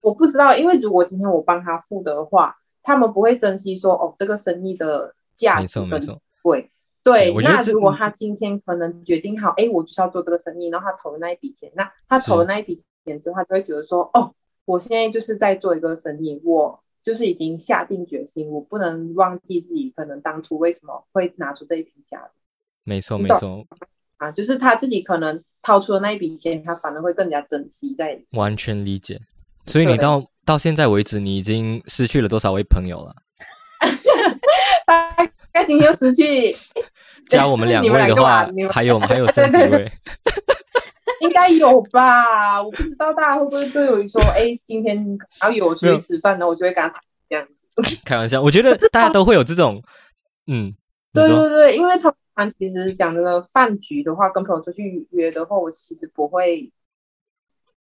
[0.00, 6.70] 我不知道，因为如果今天我帮他付的话，他们不会珍惜说哦，这个生意的价没值跟错没错机会。
[7.02, 14.34] 对，那如果他今天可能决定好，哎，我就是要做这个生意，然后他投了那一笔钱，那他投了那一笔钱之后，他就会觉得说，哦，
[14.66, 22.32] 我现在就是在做一个生意，我就是已经下定决心，我不能忘记自己可能当初为什么会拿出这一笔价值
[22.84, 23.64] 没错没错，
[24.18, 29.18] 啊，就是他自己可能掏出的那一笔钱，他反而会更加珍惜在完全理解。
[29.66, 33.14] 所以你到到现在为止，你已经失去了多少位朋友了？
[34.86, 35.16] 大
[35.52, 36.56] 概今天又失去，
[37.28, 39.90] 加我们两位的话 还有还有剩几位？
[41.20, 42.62] 应该有吧？
[42.62, 47.96] 我不知道大家会不会对我说，哎，今天要约我出去吃饭呢，我就会跟他谈这样子。
[48.04, 49.82] 开玩笑，我觉得大家都会有这种，
[50.46, 50.72] 嗯，
[51.12, 56.70] 对对对，因为通常其实讲真的，饭局的话，跟朋友出去约的话，我其实不会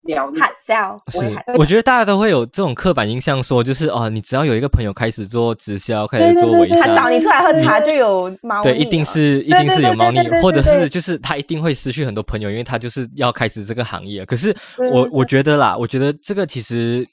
[0.02, 14.24] 聊这个喊笑，我也是，我觉得大家都会有这种刻板印象，说就是哦，你只要有一个朋友开始做直销，开始做微商，他找你出来喝茶就有猫腻对，一定是一定是有猫腻或者是就是他一定会失去很多朋友，因为他就是要开始这个行业。
[14.24, 14.56] 可是
[14.92, 17.06] 我我觉得啦，我觉得这个其实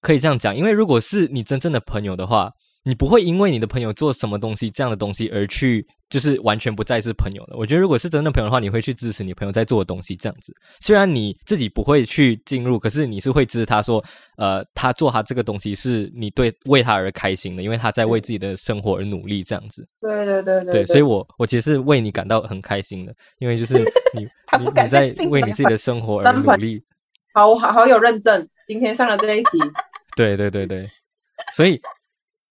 [0.00, 2.50] 可以这样讲，因为如果是你真正的朋友的话，
[2.88, 7.54] 你不会因为你的朋友做什么东西这样的东西而去就是完全不再是朋友了。
[7.58, 10.54] 我觉得如果是真的朋友的话，你会去支持你朋友在做的东西，这样子。
[10.80, 14.02] 虽然你自己不会去进入，可是你是会支持他说，
[14.38, 19.86] 呃，他做他这个东西是你对为他而开心的，因为他在为自己的生活而努力，这样子。
[20.00, 23.74] 对对对对对，所以我我其实是为你感到很开心的，因为就是
[24.16, 24.22] 你
[24.58, 26.82] 你你在为你自己的生活 而努力，
[27.34, 29.58] 好好好有认证，今天上了这一集，
[30.16, 30.88] 对对对对，
[31.52, 31.78] 所以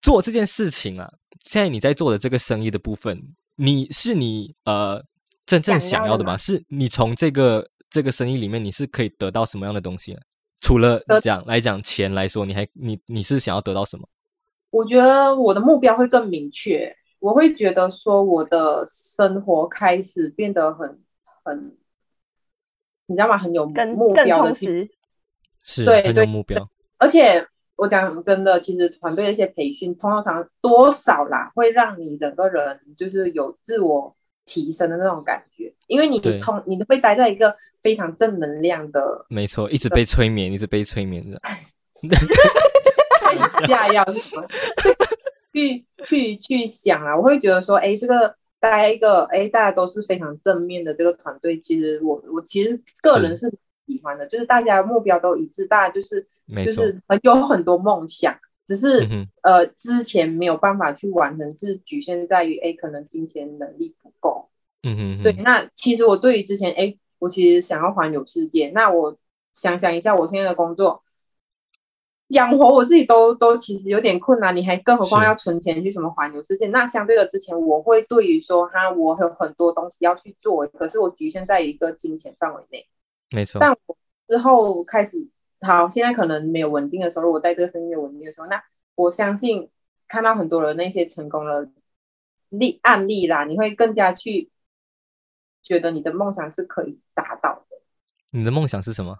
[0.07, 1.05] 做这件事情啊，
[1.43, 3.21] 现在你在做的这个生意的部分，
[3.57, 5.03] 你是你呃
[5.45, 6.37] 真正想要的吗的吗？
[6.37, 10.19] 是你从这个这个生意里面你是可以得到什么样的东西呢？
[10.61, 14.07] 除了得讲来讲钱来说，你还你你是想要得到什么？
[14.69, 21.01] 我觉得我的目标会更明确，我会觉得说我的生活开始变得很
[21.43, 21.77] 很，
[23.07, 23.37] 你知道吗？
[23.37, 24.89] 很有更更目标的去充实。
[25.65, 27.45] 是很有对对目标，而且
[27.77, 34.13] 我讲真的，其实团队的一些培训，通常多少啦，会让你整个人就是有自我
[34.45, 41.39] 提升的那种感觉，因为你对通你会待在一个非常正能量的没错，一直被催眠，一直被催眠的。
[43.67, 44.45] 下药是什么？
[45.53, 53.51] 去去去想啊，我会觉得说，哎，这个待一个，哎，大家都是非常正面的这个团队，其实我我其实个人是
[53.87, 56.27] 喜欢的，就是大家目标都一致，大家就是
[56.65, 59.07] 就是很有很多梦想，只是
[59.41, 64.49] 呃之前没有办法去完成，是局限在于哎可能金钱能力不够。
[64.83, 69.17] 嗯哼，对，那其实我对于之前哎，我其实想要环游世界，那我
[69.53, 71.01] 想想一下我现在的工作。
[72.31, 76.67] 养活我自己都都其实有点困难，你还更何况要存钱去什么环游世界？
[76.67, 82.85] 那相对的，之前我会对于说哈，我有很多东西要去做，可是我局限在一个金钱范围内。
[83.29, 83.59] 没错。
[83.59, 83.97] 但我
[84.27, 85.17] 之后开始
[85.61, 88.63] 好，现在可能没有稳定的收入，我在这个生意没有稳定的时候，那
[88.95, 89.69] 我相信
[90.07, 91.69] 看到很多的那些成功的
[92.49, 94.49] 例案例啦，你会更加去
[95.63, 97.77] 觉得你的梦想是可以达到的。
[98.31, 99.19] 你的梦想是什么？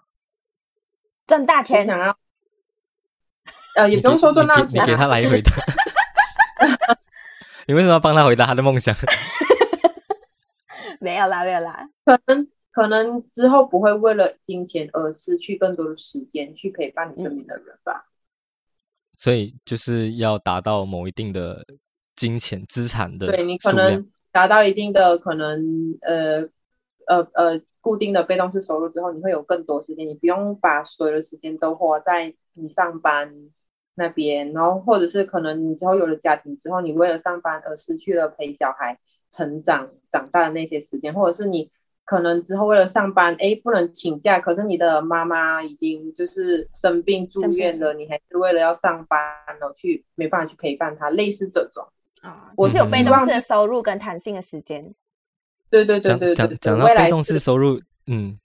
[1.26, 1.84] 赚大钱。
[1.84, 2.16] 想要。
[3.74, 5.52] 呃，也不用说赚大钱，你给他来回答。
[7.66, 8.94] 你为什么要帮他回答他的梦想？
[11.00, 11.88] 没有啦，没有啦。
[12.04, 12.48] 可能
[12.78, 18.06] 可能之后不会为了金钱而失去更多的时间去陪伴你身边的人吧。
[19.16, 21.66] 所以就是要达到某一定的
[22.14, 26.42] 金钱资产的，对你可能达到一定的可能呃
[27.06, 33.50] 呃呃固定的被动式收入之后，你会有更多时间，你不用把所有的时间都花在你上班。
[34.00, 38.96] 那边，然后或者是可能你之后有了家庭之后，你为了上班而失去了陪小孩
[39.28, 41.68] 成长长大的那些时间，或者是你
[42.08, 49.20] 可能之后为了上班，哎，不能请假，可是你的妈妈已经就是生病住院了，你还是为了要上班
[49.60, 51.86] 而去没办法去陪伴她，类似这种
[52.22, 54.94] 啊，我是有被动式的收入跟弹性的时间，
[55.68, 58.38] 对对对对对，讲到被动式收入，嗯。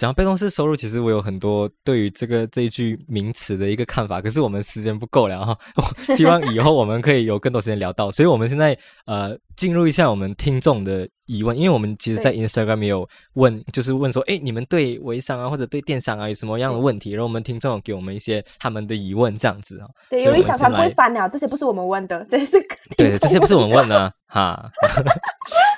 [0.00, 5.54] 讲被动式收入，其实我有很多对于这个这一句名词的一个看法，可是我们时间不够了哈。
[6.16, 8.74] 希望以后我们可以有更多时间聊到，所以我们现在
[9.04, 17.10] 呃进入一下我们听众的疑问，因为我们其实，在 Instagram 有问，就是问说，哎，你们对微商啊或者对电商啊有什么样的问题？
[17.10, 19.86] 然后我们听众给我们一些他们的疑问，这样子啊。
[20.08, 22.52] 对，有一小团不会翻了，这些不是我们问的，这些是
[22.96, 24.70] 对，这些不是我们问的 哈。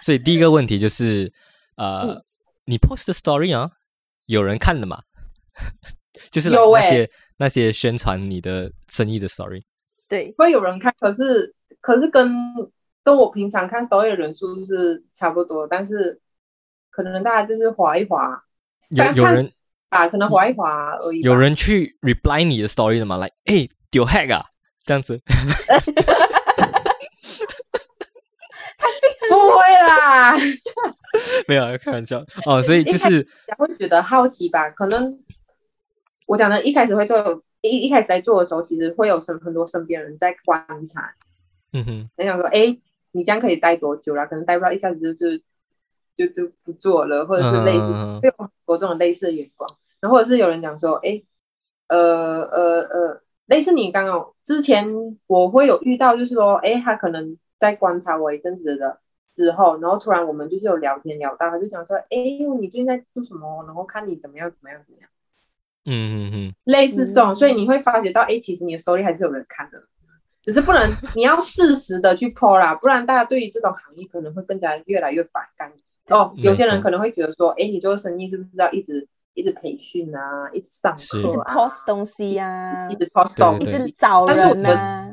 [0.00, 1.32] 所以第一个问题就是
[1.74, 2.22] 呃，
[2.66, 3.68] 你 post 的 story 啊。
[4.32, 4.98] 有人看的嘛？
[6.30, 9.62] 就是那些那些宣传你的生意的 story，
[10.08, 10.94] 对，会有人看。
[10.98, 12.32] 可是可是跟
[13.02, 16.18] 跟我平常看 story 的人数是差不多，但是
[16.90, 18.42] 可能大家就是划一划，
[18.90, 19.52] 有有人
[19.90, 21.20] 啊，可能划一划而已。
[21.20, 23.18] 有人去 reply 你的 story 的嘛？
[23.18, 24.46] 来，哎，丢 hack 啊，
[24.84, 25.20] 这样子。
[29.28, 30.36] 不会啦。
[31.46, 32.62] 没有，开玩笑哦。
[32.62, 33.26] 所以就是
[33.58, 34.70] 会觉得好奇吧？
[34.70, 35.18] 可能
[36.26, 41.14] 我讲的，一开始会做一一开始在做的时候，其实会有身很多身边人在观察。
[41.72, 42.76] 嗯哼，很想说，哎，
[43.12, 44.26] 你这样可以待多久啦？
[44.26, 45.36] 可能待不到一下子就就
[46.16, 47.86] 就就不做了，或者是类似
[48.22, 49.68] 会有很多这种类似的眼光。
[50.00, 51.22] 然后或者是有人讲说，哎，
[51.88, 54.88] 呃呃呃，类似你刚刚之前
[55.26, 58.98] 我会有遇到，就是说，哎，他可能在观察我一阵子的。
[59.34, 62.16] 之后，然后突然我们就是有聊天聊到，他就讲说：“哎，
[62.60, 63.64] 你最近在做什么？
[63.66, 65.08] 然后看你怎么样怎么样怎么样。”
[65.84, 69.82] 嗯嗯嗯，类似这种，所以你会发觉到，哎，其实你的收益还是有人看的，
[70.44, 70.80] 只是不能
[71.16, 75.72] 你要适时的去 po 啦，不然大家对于这种行业可能会更加越来越反感。
[76.10, 85.12] 哦，有些人可能会觉得说：“哎，你做生意是不是要一直一直培训啊，一直上课，一直 post 东西啊，一直 post 东西，一直找人啊？”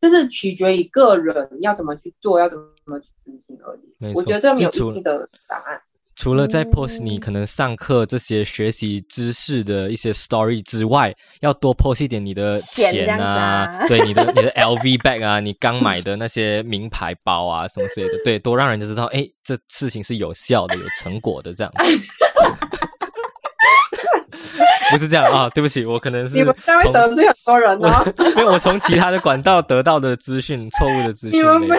[0.00, 2.64] 就是取决于个人要怎么去做，要怎么
[2.98, 4.14] 去执行而已。
[4.14, 5.80] 我觉得这没有一定的答案。
[6.16, 21.72] 除了在 post 你可能上课这些学习知识的一些 story 之外，要多 post 一点你的钱啊，对你的你的 LV bag 啊，你刚买的那些名牌包啊什么之类的，对，多让人家知道，哎，这事情是有效的、有成果的这样。
[24.90, 28.04] 不是这样啊，对不起，我可能是你们将会得罪很多人哦。
[28.36, 31.74] 因为我从其他的管道得到的资讯，错误的资讯，你们不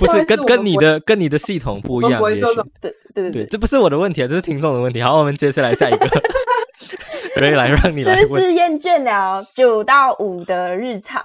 [0.06, 2.22] 是跟跟你的跟你的系统不一样。
[2.22, 5.00] 对对对对，这不是我的问题啊，这是听众的问题。
[5.00, 6.06] 好，我们接下来下一个，
[7.36, 11.24] 可以来让你来是不是厌倦了九到五的日常？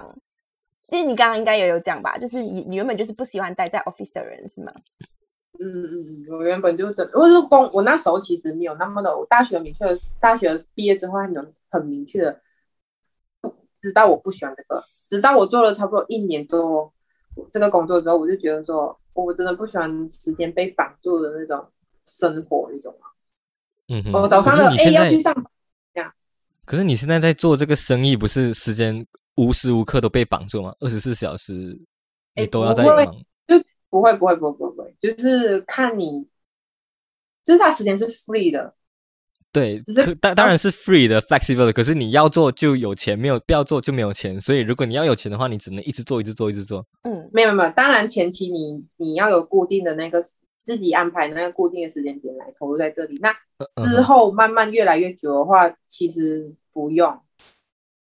[0.86, 4.72] 其实你刚刚应该也有讲吧，就是你你原本就是不喜欢待在 office 的人是吗？
[5.62, 9.84] 嗯嗯嗯，我原本就真，我是工，我那时候其实没有那么的，我大学明确，
[10.18, 12.40] 大学毕业之后还能很明确的
[13.82, 16.92] 知道我不喜欢这个，直到我做了差不多一年多
[17.52, 21.66] 这个工作之后，我就觉得说，我真的不喜欢时间被绑住的那种
[22.06, 23.06] 生活，你懂吗？
[23.88, 25.44] 嗯哼，我早上的哎要去上班，
[25.92, 26.12] 这样。
[26.64, 29.04] 可是你现在在做这个生意，不是时间
[29.36, 30.74] 无时无刻都被绑住吗？
[30.80, 31.76] 二十四小时
[32.34, 33.16] 哎你都要在忙。
[33.48, 33.56] 就
[33.88, 36.28] 不会不会不会不会不会，就是看你，
[37.42, 38.72] 就是他时间是 free 的，
[39.52, 44.40] 对，只是可当当然是 free 的 flexible 的，可是你要做就有钱，没有不要做就没有钱。
[44.40, 46.86] 所以如果你要有钱的话，你只能一直做，一直做，一直做。
[47.02, 50.22] 嗯，没有没有，当然前期你你要有固定的那个
[50.62, 57.18] 自己安排那个固定的时间点来投入在这里，那嗯之后慢慢越来越久的话，其实不用，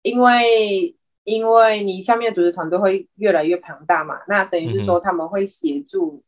[0.02, 6.22] 因为因为你下面的组织团队会越来越庞大嘛，那等于是说他们会协助、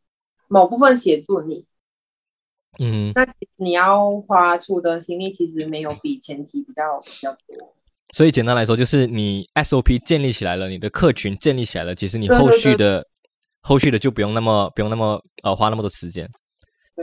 [0.48, 1.64] 某部分协助你，
[2.78, 7.74] 嗯，那其实你要花出的心力其实没有比前期比较比较多。
[8.12, 13.06] 所以简单来说，就是你 SOP 建立起来了，你的客群建立起来了，其实你后对对续的
[13.60, 16.28] 后续的就不用那么不用那么呃花那么多时间。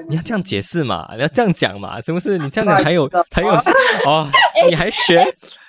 [0.07, 2.38] 你要这样解释嘛，你要这样讲嘛，是不是？
[2.38, 3.49] 你这样讲才有才有
[4.07, 4.26] 哦，
[4.69, 5.22] 你还学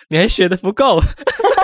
[0.08, 1.00] 你还学的不够，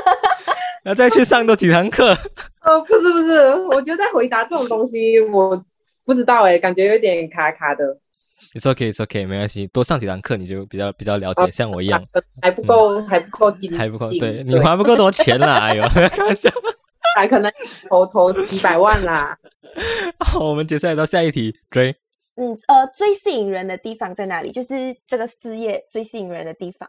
[0.84, 2.16] 要再去上多几堂课。
[2.62, 5.64] 呃，不是不是，我觉得在回答这种东西，我
[6.04, 7.96] 不知道哎、感觉有点卡卡的，
[8.54, 12.04] It's okay, it's okay，没关系，多上几堂课你就比较比较了解，哦像我一样。
[12.40, 16.50] 还不够，还不够精，还不够，精对你还不够多钱啦，哎呦，开玩笑。
[17.16, 17.50] 还可能
[17.88, 19.36] 投投几百万啦。
[20.20, 21.94] 好，我们接下来到下一题，追。
[22.36, 24.52] 嗯，呃，最吸引人的地方在哪里？
[24.52, 26.88] 就是这个事业最吸引人的地方。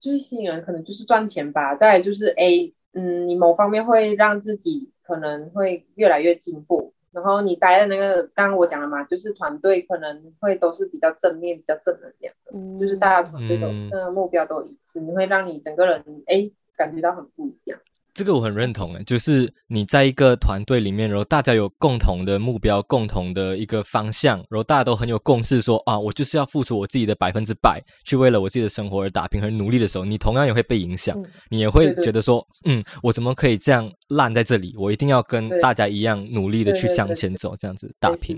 [0.00, 17.78] 最吸引人可能就是赚钱吧，再来就是 A，嗯，你某方面会让自己可能会越来越进步，然后你待的那个，刚刚我讲了嘛，就是团队可能会都是比较正面、比较正能量的，嗯，就是大家团队都嗯那个目标都一致，你会让你整个人哎感觉到很不一样。
[18.18, 34.74] 这个我很认同诶，就是你在一个团队里面，然后大家有共同的目标、共同的一个方向，然后大家都很有共识说，啊，我就是要付出我自己的百分之百，去为了我自己的生活而打拼和努力的时候，你同样也会被影响，嗯你也会觉得说，嗯，我怎么可以这样烂在这里？
[34.76, 38.36] 我一定要跟大家一样努力的去向前走，这样子打拼。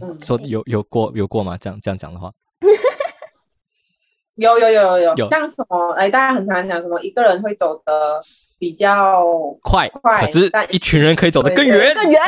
[0.00, 1.58] 嗯，说有有过有过吗？
[1.58, 2.30] 这样这样讲的话，
[4.36, 5.28] 有有有有有，有。
[5.28, 8.22] 像什么哎，大家很常讲什么一个人会走的
[8.58, 9.22] 比较
[9.62, 11.94] 快，快可是但一群人可以走得对更远。
[11.94, 12.20] 更远。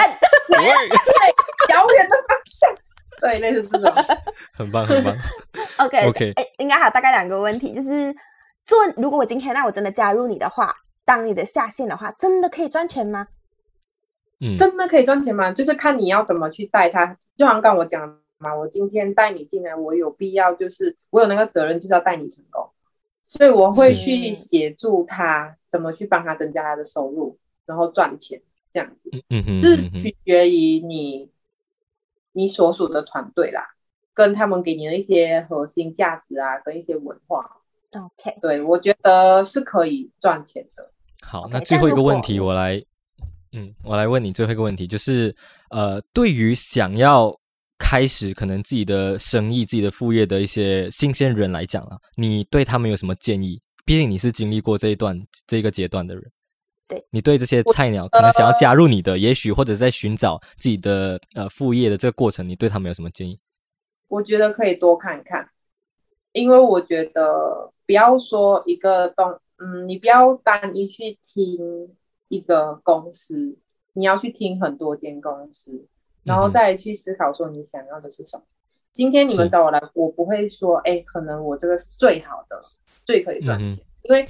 [0.49, 0.59] 对
[1.75, 2.75] 遥远的方向，
[3.21, 3.93] 对，类似这种。
[4.57, 5.15] 很棒，很棒。
[5.79, 8.15] OK OK 哎，应该还有大概两个问题，就是
[8.65, 10.75] 做如果我今天那我真的加入你的话，
[11.05, 13.29] 当你的下线的话，真的可以赚钱吗？
[14.41, 15.53] 嗯，真的可以赚钱吗？
[15.53, 17.17] 就是看你要怎么去带他。
[17.37, 22.69] 就好像刚我讲的嘛，我今天带你进来，我有必要就是我有那个责任，就是要带你成功，
[23.29, 28.41] 所以我会去协助他怎么去帮他增加他的收入，然后赚钱
[28.73, 31.31] 这样子，嗯哼，就是嗯哼取决于你
[32.33, 33.63] 你所属的团队啦，
[34.15, 37.59] 跟他们给你的一些核心价值啊，跟一些文化。
[37.93, 40.91] OK，对我觉得是可以赚钱的。
[41.23, 42.83] 好那最后一个问题，我来，
[43.53, 45.35] 嗯，我来问你最后一个问题，就是
[45.71, 47.38] 呃，对于想要
[47.79, 53.61] 开始可能自己的生意、自己的副业的一些新鲜人来讲啊，你对他们有什么建议？
[53.87, 56.31] 毕竟你是经历过这一段这个阶段的人，
[56.87, 63.39] 对你对这些菜鸟可能想要加入你的，也许或者在寻找自己的呃副业的这个过程，你对他们有什么建议？
[64.09, 65.49] 我觉得可以多看看，
[66.33, 71.97] 因为我觉得不要说一个东，嗯，你不要单一去听
[72.29, 73.57] 一个公司，
[73.95, 75.87] 你要去听很多间公司，
[76.25, 78.43] 然后再去思考说你想要的是什么。
[78.93, 82.61] 今天你们找我来，我不会说，哎，可能我这个是最好的，
[83.05, 84.25] 最可以赚钱，因为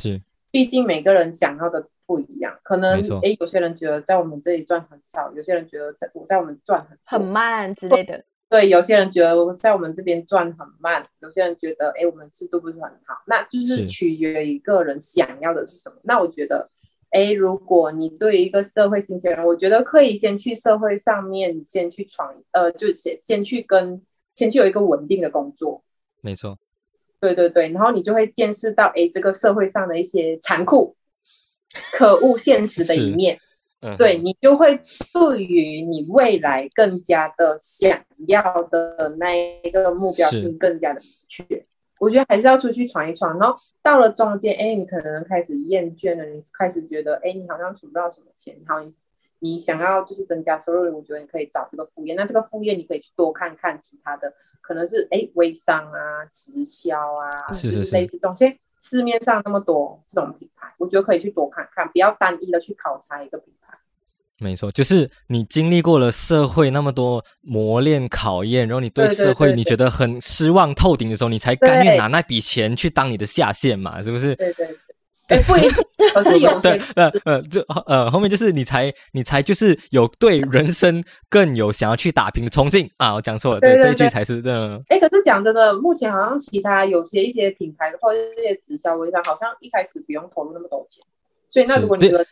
[0.51, 8.24] 毕竟每个人想要的不一样，可能哎，有些人觉得在我们这里赚很少，有些人觉得在我在我们赚很很慢之类的。
[8.51, 15.97] 对，有些人觉得在我们这边赚很慢，有些人觉得哎，我们制度不是很好，那就是是取决于个人想要的是什么。
[16.03, 16.70] 那我觉得，
[17.11, 24.01] 哎，如果你对一个社会新鲜人，我觉得可以先去社会上面先去闯，呃，就先先去跟
[24.35, 25.83] 先去有一个稳定的工作，
[26.21, 26.59] 没错，
[27.21, 30.97] 对对对，然后你就会见识到哎，这个社会上的一些残酷、
[31.93, 33.39] 可恶、现实的一面。
[33.81, 34.81] 嗯，对你就会
[35.13, 41.65] 对于你未来更加的想要的那一个目标是是更加的明确。
[41.99, 48.95] 我觉得还是要出去闯一闯，然后到了中间，哎，你可能开始厌倦了，你开始觉得，哎，你好像存不到什么钱，好，你
[49.41, 52.15] 你想要就是增加收入，我觉得你可以找这个副业。
[52.15, 58.35] 那这个副业你可以去多看看其他的，可能是哎微商啊、直销啊，是就是是类似这种。
[58.81, 63.68] 市面上那么多这种品牌，我觉得可以去多看看，不要单一的去考察一个品牌。
[64.41, 74.36] 没错，就是你经历过了社会那么多磨练考验，然后你对社会你觉得很失望透顶的时候，你才甘愿拿那笔钱去当你的下线嘛，是不是？
[74.36, 74.66] 对对
[75.26, 75.61] 对，哎，不一
[75.99, 83.14] 定可是有些对，呃呃，就呃后面就是你才你才就是有对人生更有想要去打拼的冲劲啊！
[83.14, 84.80] 我讲错了，这一句才是的。
[84.89, 91.05] 哎，可是讲真的，目前好像其他有些一些品牌或者这些直销微商，好像一开始不用投入那么多钱。
[91.51, 92.24] 所以那如果你觉得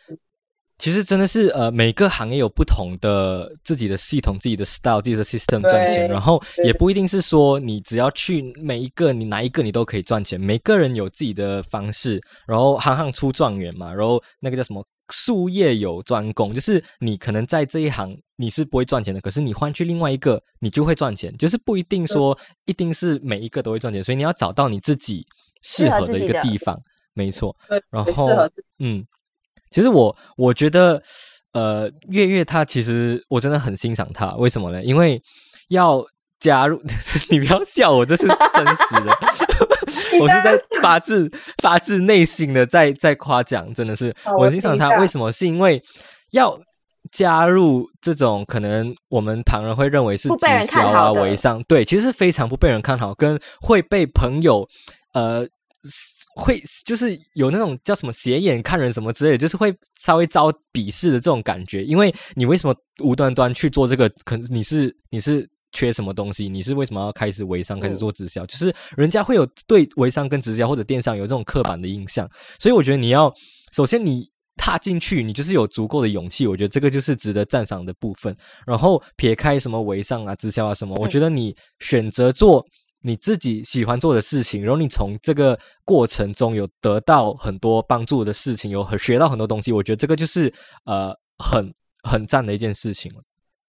[0.77, 25.25] 其实真的是呃，每个行业有不同的自己的系统、自己的 style、自己的 system 对赚钱，然后也不一定是说你只要去每一个你哪一个你都可以赚钱，每个人有自己的方式，然后行行出状元嘛，然后那个叫什么术业有专攻，就是你可能在这一行你是不会赚钱的，可是你换去另外一个你就会赚钱，就是不一定说一定是每一个都会赚钱，所以你要找到你自己
[25.63, 26.79] 适适合合的一个地方，
[27.13, 27.55] 没错。
[27.89, 28.29] 然后
[28.77, 29.03] 嗯，
[29.71, 31.01] 其实我我觉得，
[31.53, 34.83] 呃，月月他其实我真的很欣赏他，为什么呢？
[34.83, 35.21] 因为
[35.69, 36.03] 要
[36.39, 36.81] 加入，
[37.29, 39.17] 你不要笑我，这是真实的，
[40.21, 41.29] 我是在发自
[41.61, 45.31] 发自内心的在在夸奖，真的是我我欣赏他，听一下为什么？
[45.31, 45.81] 是因为
[46.31, 46.59] 要。
[47.13, 54.67] 加入这种可能我们旁人会认为是直销啊、微商，对，其实是非常不被人看好，跟会被朋友
[55.13, 55.47] 呃
[56.37, 61.83] 会就是有那种叫什么斜眼看人什么之类的，就是会稍微遭鄙视的这种感觉。
[61.83, 64.07] 因为你为什么无端端去做这个？
[64.23, 66.47] 可能你是你是缺什么东西？
[66.47, 68.45] 你是为什么要开始微商，开始做直销？
[68.45, 72.29] 就是人家会有对微商跟直销或者电商有这种刻板的印象，
[72.59, 73.33] 所以我觉得你要
[73.73, 74.29] 首先你。
[74.59, 78.35] 踏进去，你就是有足够的勇气，我觉得这个就是值得赞赏的部分。
[78.65, 82.65] 然后撇开什么微商啊、直销啊什么，我觉得你选择做
[83.01, 90.51] 你自己喜欢做的事情，然后你从这个过程中有得到很多帮助的事情，有很学到很多东西，我觉得这个就是
[90.85, 91.71] 呃很
[92.03, 93.11] 很赞的一件事情。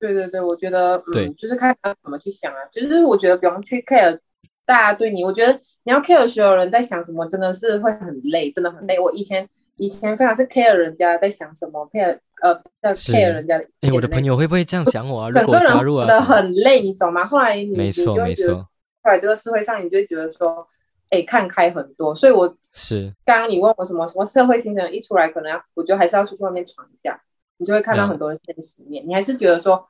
[0.01, 2.59] 对对对，我觉得嗯对，就是看他怎么去想啊。
[2.73, 4.17] 就是我觉得不用去 care
[4.65, 5.53] 大家对你，我觉得
[5.85, 8.99] 你要 care 所有人在想什么，真的是会很累，真的很累。
[8.99, 15.31] 我以前以前非常是 care 人家在想什么，care 呃在 care 人家哎，我的朋友会不会这样想我啊？
[15.35, 17.27] 如果我加入啊真的，很累，你懂吗？
[17.27, 18.68] 后来没错没错，
[19.09, 20.69] 后来这个社会上，你就会觉得说，
[21.09, 22.15] 哎，看开很多。
[22.15, 27.19] 所以我是刚刚你问我什么什么社会新人一出来，可能要我觉得还是要出去外面闯一下，
[27.57, 29.03] 你就会看到嗯很多人现实面。
[29.09, 29.89] 你还是觉得说，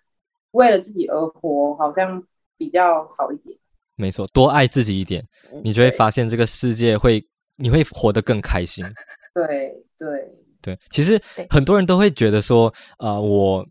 [0.53, 2.23] 为了自己而活，好像
[2.57, 3.59] 比较好一点。
[3.97, 5.27] 没错，多爱自己一点，
[5.65, 8.85] 你就会发现这个世界会你会活得更开心。
[9.35, 10.29] 对对，
[10.63, 13.67] 对，其实很多人都会觉得说，呃，我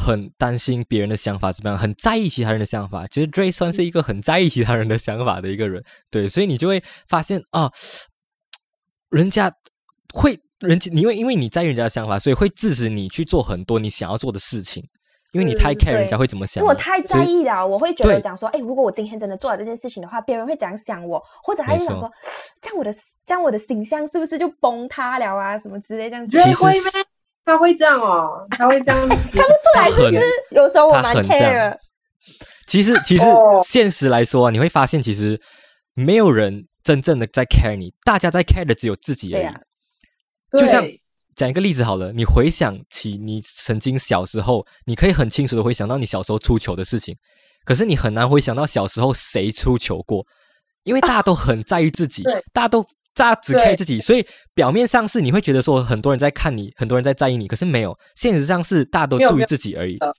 [0.00, 3.06] 很担心别人的想法怎么样，很在意其他人的想法。
[3.08, 7.70] 其实 Dray 算是一个很在意其他人的想法的一个人，对，所以你就会发现啊，
[9.10, 9.50] 人家
[10.12, 14.84] 会人家，因为因为你在意人家的想法，所以会致使你去做很多你想要做的事情，
[15.32, 16.64] 因为你太嗯 care 人家会怎么想嘛。
[16.64, 22.12] 因为我太在意了，我会觉得讲说，哎，如果我今天真的做了这件事情的话，别人会怎样想我，或者他没错就想说，
[22.60, 22.92] 这样我的
[23.24, 26.36] 这样我的形象是不是就崩塌了啊，什么之类这样子。
[27.46, 29.16] 他会这样哦，他会这样 子。
[29.16, 31.78] 看不出来，其实有时候我蛮他很这 care 样。
[32.66, 35.40] 其实，其实哦现实来说啊，你会发现，其实
[35.94, 39.42] 没有人真正的在 care 你，大家在 care 的只有自己而已。
[39.42, 39.60] 对呀
[40.52, 40.84] 就像
[41.36, 47.14] 讲一个例子好了，你回想起你曾经小时候，你可以很清楚的回想到你小时候出糗的事情，
[47.64, 50.26] 可是你很难回想到小时候谁出糗过，
[50.82, 52.84] 因为大家都很在意自己对，大家都
[53.16, 60.14] 大家只对 care 自己，所以表面上是你会觉得说很多人在看你，很多人在在意你，可是没有，现实上是大家都注意自己而已呃。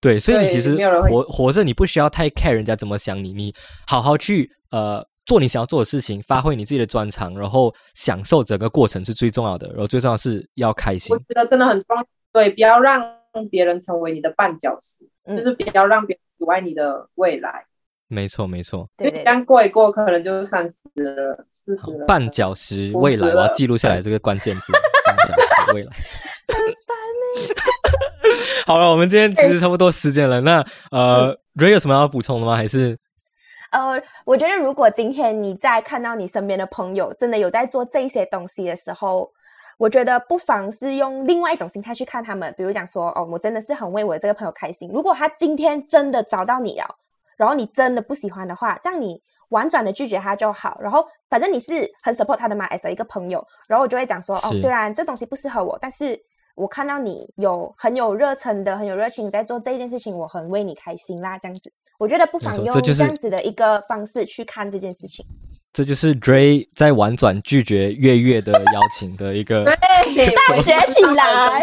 [0.00, 0.76] 对，所以你其实
[1.08, 3.54] 活活着，你不需要太 care 人家怎么想你，你
[3.86, 9.68] 好好去呃做你想要做的事情，发挥你自己的专长，然后享受整个过程是最重要的。
[9.68, 11.18] 然后最重要是要开心我。
[11.18, 12.04] 觉得真的很重要。
[12.32, 13.00] 对，不要让
[13.50, 17.66] 别人成为你的绊脚石，嗯就是不要让别人阻碍你的未来。
[18.12, 18.86] 没错，没错。
[18.98, 22.06] 因为对这样过一过，可能就三十了、四十了。
[22.06, 24.72] 绊脚石未来，我要记录下来这个关键字。
[25.06, 25.90] 绊脚石未来。
[28.66, 30.40] 好了，我们今天其实差不多时间了。
[30.42, 32.54] 那呃，Ray 有什么要补充的吗？
[32.54, 32.98] 还是
[33.70, 39.32] 呃，我觉得如果今天你在看到你身边的朋友真的有在做这些东西的时候，
[39.78, 42.52] 我觉得不妨是用另外一种心态去看他们。
[42.56, 44.90] 比如讲说，哦，我真的是很为我的这个朋友开心。
[44.92, 46.84] 如果他今天真的找到你了，
[47.42, 50.78] 然后你真的不喜欢的话，这样你婉转的拒绝他就好。
[50.80, 56.16] 然后反正你是很 support 他的嘛，as 一个朋友，然后我就会讲说，哦，虽然这东西不适合我，但是
[56.54, 61.72] 我看到你有很有热忱的、很有热情在做这件事情，我很为你开心啦，这样子。
[61.98, 65.26] 我觉得不妨用这样子的一个方式去看这件事情。
[65.72, 69.64] 这就是 Dray 在婉转拒绝月月的邀请的一个。
[70.14, 71.62] 对，大学起来。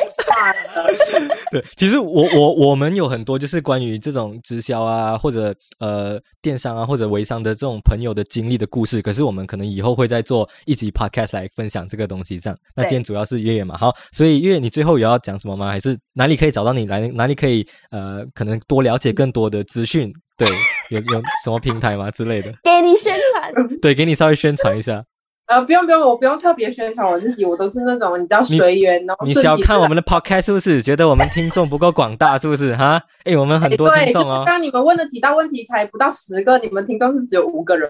[1.51, 9.01] 对，其实我我我们有很多就是关于这种直销啊，或者呃电商啊，或者微商的这种朋友的经历的故事。
[9.01, 12.57] 可是我们可能以后会再做一集 podcast 来分享这个东西这样。
[12.75, 15.69] 那今天主要是月月嘛，好，所以月月你最后有要讲什么吗？
[15.69, 17.07] 还是哪里可以找到你来？
[17.09, 20.11] 哪里可以呃可能多了解更多的资讯？
[20.37, 20.47] 对，
[20.89, 22.51] 有有什么平台吗之类的？
[22.63, 23.28] 给你宣传。
[23.81, 25.03] 对，给你稍微宣传一下。
[25.47, 29.15] 呃，不用不用，我不用特别宣传我自己，我都是那种你知道随缘哦。
[29.25, 30.79] 你小看我们的 podcast 是不是？
[30.83, 32.75] 觉得我们听众不够广大是不是？
[32.75, 34.43] 哈，哎，我们很多听众哦。
[34.45, 37.89] 刚你们问了几道问题，才不到十个，你们听众是只有五个人。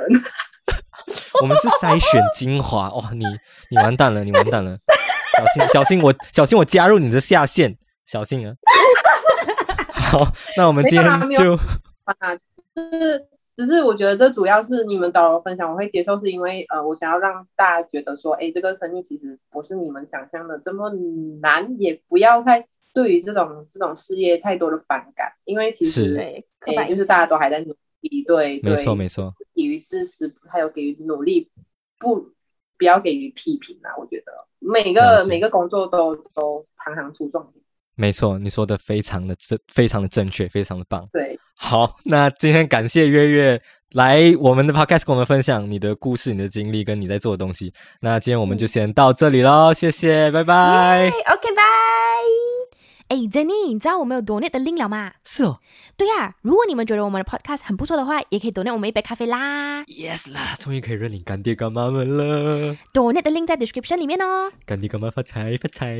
[1.41, 3.10] 我们是筛选精华哇！
[3.14, 3.26] 你
[3.70, 4.78] 你完蛋了，你完蛋了，
[5.38, 8.53] 小心小心我小心我加入你的下线，小心啊！
[9.91, 11.55] 好，那我们今天就
[12.05, 12.14] 啊，
[12.78, 13.26] 是。
[13.60, 20.89] 只是我觉得这主要是你们找我分享，我会接受，是因为呃，我想要让大家觉得说，哎，这个生意其实不是你们想象的这么
[21.41, 26.16] 难，也不要太对于这种这种事业太多的反感，因为其实
[26.62, 31.51] 对，就是大家都还在努力，对，没错没错，给予支持，还有给予努力，
[31.99, 32.32] 不
[32.78, 34.32] 不要给予批评啊，我觉得。
[34.62, 37.64] 每个每个工作都都行行出状元。
[38.00, 41.06] 没错，你说的非常的正，非常的正确，非常的棒。
[41.12, 47.74] 对，好，那今天感谢月月来我们的 podcast 跟我们分享你的故事、你的经历跟你在做的东西。
[48.00, 51.10] 那今天我们就先到这里喽，谢谢，拜拜。
[51.10, 51.62] OK，拜。
[53.10, 55.12] 哎，Jenny，你知道我们有 donate 的 link 了吗？
[55.26, 55.60] 是哦。
[55.97, 59.84] 对呀，如果你们觉得我们的 podcast 很不错的话，也可以 donate 我们一杯咖啡啦。
[59.84, 62.78] Yes 啦，终于可以认领干爹干妈们了。
[62.93, 64.52] donate 的 link 在 description 里面哦。
[64.66, 66.00] 干爹干妈发财发财。